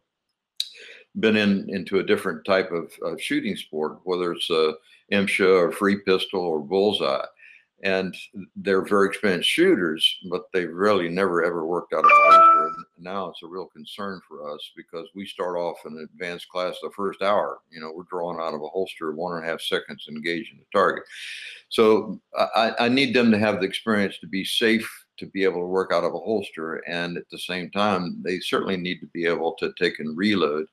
been 1.19 1.35
in 1.35 1.67
into 1.71 1.97
a 1.97 2.03
different 2.03 2.45
type 2.45 2.71
of, 2.71 2.93
of 3.01 3.19
shooting 3.19 3.55
sport, 3.55 3.97
whether 4.03 4.31
it's 4.31 4.47
a 4.51 4.75
MSHA 5.11 5.59
or 5.59 5.71
free 5.71 6.01
pistol 6.01 6.41
or 6.41 6.59
bullseye 6.59 7.25
and 7.83 8.15
they're 8.55 8.85
very 8.85 9.09
experienced 9.09 9.49
shooters, 9.49 10.17
but 10.29 10.43
they've 10.53 10.73
really 10.73 11.09
never 11.09 11.43
ever 11.43 11.65
worked 11.65 11.93
out 11.93 12.05
of 12.05 12.11
a 12.11 12.31
holster. 12.31 12.65
And 12.65 12.85
now 13.03 13.29
it's 13.29 13.43
a 13.43 13.47
real 13.47 13.67
concern 13.67 14.21
for 14.27 14.53
us 14.53 14.71
because 14.75 15.07
we 15.13 15.25
start 15.25 15.57
off 15.57 15.77
in 15.85 15.97
advanced 15.97 16.47
class 16.47 16.75
the 16.81 16.89
first 16.95 17.21
hour. 17.21 17.59
You 17.69 17.81
know, 17.81 17.91
we're 17.93 18.03
drawing 18.09 18.39
out 18.39 18.53
of 18.53 18.63
a 18.63 18.69
holster 18.69 19.11
one 19.11 19.35
and 19.35 19.45
a 19.45 19.47
half 19.47 19.61
seconds 19.61 20.05
engaging 20.09 20.59
the 20.59 20.77
target. 20.77 21.03
So 21.69 22.21
I, 22.35 22.71
I 22.79 22.89
need 22.89 23.13
them 23.13 23.31
to 23.31 23.39
have 23.39 23.59
the 23.59 23.67
experience 23.67 24.17
to 24.19 24.27
be 24.27 24.45
safe 24.45 24.89
to 25.17 25.27
be 25.27 25.43
able 25.43 25.61
to 25.61 25.67
work 25.67 25.91
out 25.93 26.03
of 26.03 26.15
a 26.15 26.19
holster, 26.19 26.77
and 26.87 27.17
at 27.17 27.29
the 27.29 27.37
same 27.37 27.69
time, 27.69 28.21
they 28.23 28.39
certainly 28.39 28.77
need 28.77 28.99
to 28.99 29.07
be 29.07 29.25
able 29.25 29.53
to 29.59 29.71
take 29.79 29.99
and 29.99 30.17
reload 30.17 30.65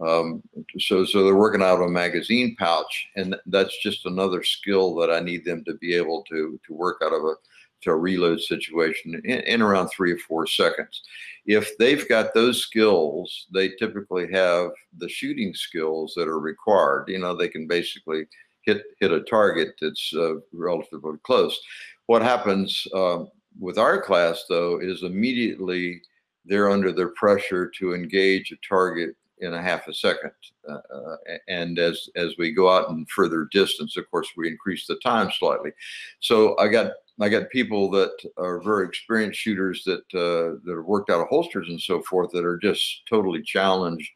um, 0.00 0.42
so, 0.78 1.04
so 1.04 1.24
they're 1.24 1.34
working 1.34 1.62
out 1.62 1.74
of 1.74 1.82
a 1.82 1.88
magazine 1.88 2.56
pouch, 2.58 3.08
and 3.16 3.36
that's 3.46 3.76
just 3.82 4.06
another 4.06 4.42
skill 4.42 4.94
that 4.96 5.10
I 5.10 5.20
need 5.20 5.44
them 5.44 5.64
to 5.64 5.74
be 5.74 5.94
able 5.94 6.22
to 6.24 6.58
to 6.66 6.74
work 6.74 7.02
out 7.02 7.12
of 7.12 7.24
a 7.24 7.34
to 7.82 7.90
a 7.90 7.96
reload 7.96 8.40
situation 8.40 9.20
in, 9.24 9.40
in 9.40 9.62
around 9.62 9.88
three 9.88 10.12
or 10.12 10.18
four 10.18 10.46
seconds. 10.46 11.02
If 11.46 11.76
they've 11.78 12.08
got 12.08 12.32
those 12.32 12.62
skills, 12.62 13.46
they 13.52 13.70
typically 13.70 14.32
have 14.32 14.70
the 14.98 15.08
shooting 15.08 15.52
skills 15.52 16.14
that 16.16 16.28
are 16.28 16.38
required. 16.38 17.06
You 17.08 17.18
know, 17.18 17.34
they 17.34 17.48
can 17.48 17.66
basically 17.66 18.26
hit 18.62 18.82
hit 19.00 19.12
a 19.12 19.20
target 19.22 19.74
that's 19.80 20.12
uh, 20.14 20.36
relatively 20.52 21.18
close. 21.22 21.58
What 22.06 22.22
happens 22.22 22.86
um, 22.94 23.28
with 23.58 23.78
our 23.78 24.00
class, 24.00 24.44
though, 24.48 24.80
is 24.80 25.02
immediately 25.02 26.02
they're 26.44 26.70
under 26.70 26.92
the 26.92 27.06
pressure 27.16 27.70
to 27.78 27.94
engage 27.94 28.52
a 28.52 28.56
target 28.66 29.14
in 29.42 29.54
a 29.54 29.62
half 29.62 29.88
a 29.88 29.94
second. 29.94 30.32
Uh, 30.68 30.78
uh 30.94 31.16
and 31.48 31.78
as 31.78 32.08
as 32.16 32.34
we 32.38 32.52
go 32.52 32.70
out 32.70 32.88
and 32.90 33.08
further 33.10 33.48
distance, 33.52 33.96
of 33.96 34.10
course, 34.10 34.28
we 34.36 34.48
increase 34.48 34.86
the 34.86 34.96
time 34.96 35.30
slightly. 35.30 35.72
So 36.20 36.56
I 36.58 36.68
got 36.68 36.92
I 37.20 37.28
got 37.28 37.50
people 37.50 37.90
that 37.90 38.16
are 38.38 38.60
very 38.62 38.86
experienced 38.86 39.38
shooters 39.38 39.84
that 39.84 40.02
uh, 40.14 40.58
that 40.64 40.76
have 40.76 40.84
worked 40.84 41.10
out 41.10 41.20
of 41.20 41.28
holsters 41.28 41.68
and 41.68 41.80
so 41.80 42.02
forth 42.02 42.30
that 42.32 42.44
are 42.44 42.58
just 42.58 43.02
totally 43.08 43.42
challenged 43.42 44.10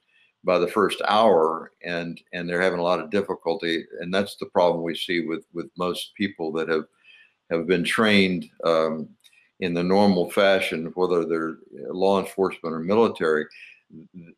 by 0.44 0.58
the 0.58 0.68
first 0.68 1.02
hour 1.06 1.72
and 1.84 2.22
and 2.32 2.48
they're 2.48 2.62
having 2.62 2.78
a 2.78 2.82
lot 2.82 3.00
of 3.00 3.10
difficulty 3.10 3.84
and 4.00 4.14
that's 4.14 4.36
the 4.36 4.46
problem 4.46 4.82
we 4.82 4.94
see 4.94 5.20
with 5.20 5.44
with 5.52 5.68
most 5.76 6.14
people 6.14 6.52
that 6.52 6.68
have 6.68 6.84
have 7.50 7.66
been 7.66 7.84
trained 7.84 8.48
um, 8.64 9.08
in 9.60 9.74
the 9.74 9.82
normal 9.82 10.30
fashion 10.30 10.92
whether 10.94 11.24
they're 11.24 11.58
law 11.90 12.20
enforcement 12.20 12.74
or 12.74 12.78
military 12.78 13.44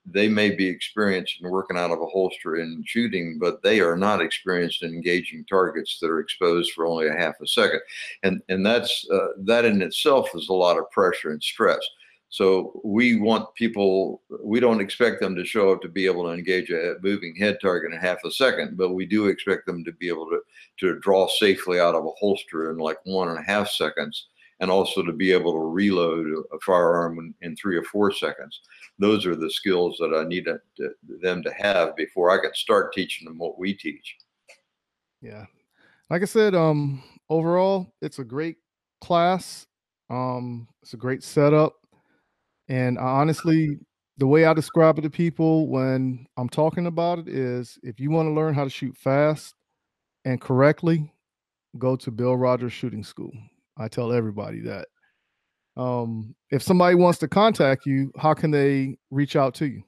they 0.04 0.28
may 0.28 0.50
be 0.50 0.66
experienced 0.66 1.40
in 1.40 1.50
working 1.50 1.78
out 1.78 1.90
of 1.90 2.00
a 2.00 2.06
holster 2.06 2.56
and 2.56 2.87
shooting, 2.87 3.38
but 3.40 3.62
they 3.62 3.80
are 3.80 3.96
not 3.96 4.20
experienced 4.20 4.82
in 4.82 4.92
engaging 4.92 5.44
targets 5.44 5.98
that 6.00 6.11
are 6.11 6.20
exposed 6.20 6.72
for 6.72 6.87
only 6.87 7.08
a 7.08 7.12
half 7.12 7.34
a 7.40 7.46
second, 7.46 7.80
and 8.22 8.42
and 8.48 8.64
that's 8.64 9.06
uh, 9.11 9.28
that 9.38 9.64
in 9.64 9.82
itself 9.82 10.28
is 10.34 10.48
a 10.48 10.54
lot 10.54 10.78
of 10.78 10.90
pressure 10.90 11.30
and 11.30 11.42
stress. 11.42 11.80
So 12.30 12.78
we 12.84 13.16
want 13.16 13.54
people. 13.54 14.22
We 14.42 14.61
don't 14.61 14.82
expect 14.82 15.20
them 15.20 15.34
to 15.37 15.46
show 15.46 15.72
up 15.72 15.80
to 15.82 15.88
be 15.88 16.04
able 16.04 16.24
to 16.24 16.32
engage 16.32 16.70
a 16.70 16.96
moving 17.02 17.34
head 17.34 17.58
target 17.61 17.92
in 17.92 17.98
half 17.98 18.22
a 18.24 18.30
second, 18.30 18.76
but 18.76 18.90
we 18.90 19.06
do 19.06 19.26
expect 19.26 19.64
them 19.66 19.82
to 19.84 19.92
be 19.92 20.08
able 20.08 20.26
to 20.26 20.40
to 20.80 21.00
draw 21.00 21.26
safely 21.26 21.80
out 21.80 21.94
of 21.94 22.04
a 22.04 22.11
holster 22.18 22.70
in 22.70 22.76
like 22.76 22.98
one 23.04 23.28
and 23.28 23.38
a 23.38 23.42
half 23.42 23.68
seconds 23.68 24.28
and 24.61 24.71
also 24.71 25.03
to 25.03 25.12
be 25.12 25.33
able 25.33 25.53
to 25.53 25.61
reload 25.61 26.27
a 26.53 26.59
firearm 26.61 27.18
in, 27.18 27.35
in 27.42 27.57
three 27.57 27.77
or 27.77 27.85
four 27.85 28.12
seconds. 28.12 28.61
Those 28.99 29.27
are 29.27 29.37
the 29.37 29.51
skills 29.51 29.97
that 30.01 30.14
I 30.14 30.27
need 30.27 30.47
to, 30.47 30.61
them 31.23 31.42
to 31.44 31.53
have 31.53 31.94
before 31.97 32.31
I 32.31 32.40
can 32.40 32.55
start 32.55 32.92
teaching 32.92 33.27
them 33.27 33.38
what 33.38 33.59
we 33.59 33.75
teach. 33.75 34.16
Yeah. 35.21 35.47
Like 36.11 36.23
I 36.23 36.27
said, 36.27 36.55
um, 36.55 37.03
overall, 37.29 37.92
it's 38.03 38.18
a 38.18 38.25
great 38.25 38.57
class. 39.01 39.66
Um, 40.11 40.66
it's 40.83 40.94
a 40.94 40.99
great 40.99 41.23
setup. 41.23 41.75
And 42.68 42.99
honestly, 42.99 43.79
the 44.16 44.27
way 44.27 44.44
I 44.44 44.53
describe 44.53 44.99
it 44.99 45.03
to 45.03 45.11
people 45.11 45.68
when 45.68 46.27
I'm 46.37 46.49
talking 46.49 46.87
about 46.87 47.21
it 47.21 47.29
is 47.29 47.79
if 47.83 48.01
you 48.01 48.11
want 48.11 48.27
to 48.27 48.33
learn 48.33 48.55
how 48.55 48.64
to 48.64 48.71
shoot 48.71 48.97
fast 48.97 49.55
and 50.25 50.40
correctly, 50.40 51.12
go 51.79 51.94
to 51.97 52.11
Bill 52.11 52.37
Rogers 52.37 52.73
Shooting 52.73 53.05
School. 53.05 53.33
I 53.78 53.88
tell 53.88 54.12
everybody 54.12 54.60
that. 54.60 54.86
Um, 55.76 56.34
if 56.50 56.62
somebody 56.62 56.94
wants 56.96 57.18
to 57.20 57.28
contact 57.28 57.86
you, 57.86 58.12
how 58.18 58.34
can 58.34 58.50
they 58.50 58.98
reach 59.10 59.36
out 59.36 59.54
to 59.56 59.66
you? 59.66 59.84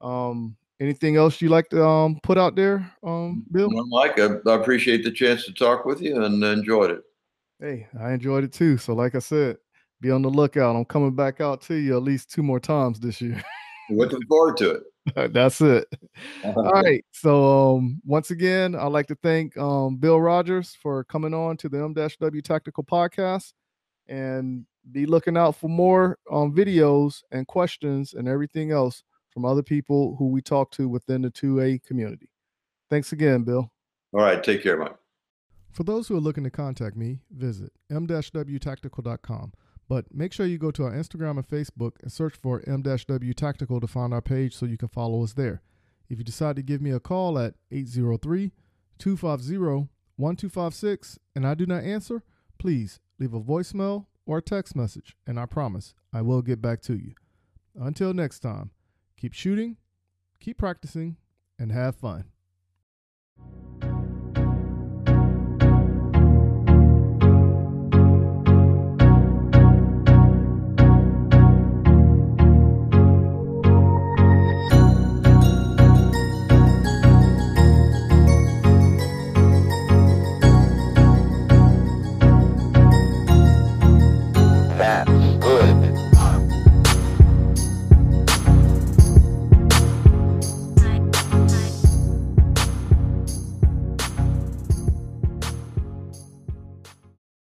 Um, 0.00 0.56
anything 0.80 1.16
else 1.16 1.40
you 1.40 1.48
like 1.48 1.68
to 1.70 1.84
um, 1.84 2.18
put 2.22 2.38
out 2.38 2.54
there, 2.54 2.92
um, 3.02 3.44
Bill? 3.52 3.68
Mike, 3.70 4.18
I, 4.18 4.28
I 4.46 4.54
appreciate 4.54 5.04
the 5.04 5.10
chance 5.10 5.44
to 5.44 5.52
talk 5.52 5.84
with 5.84 6.00
you 6.00 6.22
and 6.22 6.42
enjoyed 6.42 6.90
it. 6.90 7.02
Hey, 7.60 7.88
I 8.00 8.12
enjoyed 8.12 8.44
it 8.44 8.52
too. 8.52 8.78
So, 8.78 8.94
like 8.94 9.14
I 9.14 9.18
said, 9.18 9.56
be 10.00 10.10
on 10.10 10.22
the 10.22 10.28
lookout. 10.28 10.76
I'm 10.76 10.84
coming 10.84 11.14
back 11.14 11.40
out 11.40 11.60
to 11.62 11.74
you 11.74 11.96
at 11.96 12.02
least 12.02 12.30
two 12.30 12.42
more 12.42 12.60
times 12.60 13.00
this 13.00 13.20
year. 13.20 13.42
Looking 13.90 14.22
forward 14.28 14.56
to 14.58 14.70
it. 14.70 14.82
That's 15.32 15.60
it. 15.60 15.86
All 16.44 16.72
right. 16.72 17.04
So 17.12 17.76
um, 17.76 18.00
once 18.04 18.30
again, 18.30 18.74
I'd 18.74 18.92
like 18.92 19.06
to 19.06 19.14
thank 19.16 19.56
um, 19.56 19.96
Bill 19.96 20.20
Rogers 20.20 20.76
for 20.80 21.04
coming 21.04 21.34
on 21.34 21.56
to 21.58 21.68
the 21.68 21.78
M-W 21.78 22.42
Tactical 22.42 22.84
Podcast, 22.84 23.52
and 24.06 24.66
be 24.92 25.06
looking 25.06 25.36
out 25.36 25.56
for 25.56 25.68
more 25.68 26.18
um, 26.30 26.54
videos 26.54 27.22
and 27.32 27.46
questions 27.46 28.14
and 28.14 28.28
everything 28.28 28.70
else 28.70 29.02
from 29.30 29.44
other 29.44 29.62
people 29.62 30.16
who 30.18 30.28
we 30.28 30.40
talk 30.40 30.70
to 30.72 30.88
within 30.88 31.22
the 31.22 31.30
2A 31.30 31.84
community. 31.84 32.28
Thanks 32.90 33.12
again, 33.12 33.44
Bill. 33.44 33.70
All 34.14 34.20
right. 34.20 34.42
Take 34.42 34.62
care, 34.62 34.76
Mike. 34.78 34.96
For 35.72 35.84
those 35.84 36.08
who 36.08 36.16
are 36.16 36.20
looking 36.20 36.44
to 36.44 36.50
contact 36.50 36.96
me, 36.96 37.20
visit 37.30 37.70
m-wtactical.com. 37.90 39.52
But 39.88 40.14
make 40.14 40.32
sure 40.32 40.46
you 40.46 40.58
go 40.58 40.70
to 40.72 40.84
our 40.84 40.92
Instagram 40.92 41.38
and 41.38 41.48
Facebook 41.48 41.92
and 42.02 42.12
search 42.12 42.36
for 42.36 42.62
M-W 42.66 43.32
Tactical 43.34 43.80
to 43.80 43.86
find 43.86 44.12
our 44.12 44.20
page 44.20 44.54
so 44.54 44.66
you 44.66 44.76
can 44.76 44.88
follow 44.88 45.24
us 45.24 45.32
there. 45.32 45.62
If 46.08 46.18
you 46.18 46.24
decide 46.24 46.56
to 46.56 46.62
give 46.62 46.82
me 46.82 46.90
a 46.90 47.00
call 47.00 47.38
at 47.38 47.54
803 47.70 48.52
250 48.98 49.88
1256 50.16 51.18
and 51.34 51.46
I 51.46 51.54
do 51.54 51.64
not 51.64 51.84
answer, 51.84 52.22
please 52.58 53.00
leave 53.18 53.34
a 53.34 53.40
voicemail 53.40 54.06
or 54.26 54.38
a 54.38 54.42
text 54.42 54.76
message, 54.76 55.16
and 55.26 55.40
I 55.40 55.46
promise 55.46 55.94
I 56.12 56.20
will 56.20 56.42
get 56.42 56.60
back 56.60 56.82
to 56.82 56.94
you. 56.94 57.14
Until 57.74 58.12
next 58.12 58.40
time, 58.40 58.70
keep 59.16 59.32
shooting, 59.32 59.76
keep 60.38 60.58
practicing, 60.58 61.16
and 61.58 61.72
have 61.72 61.96
fun. 61.96 62.24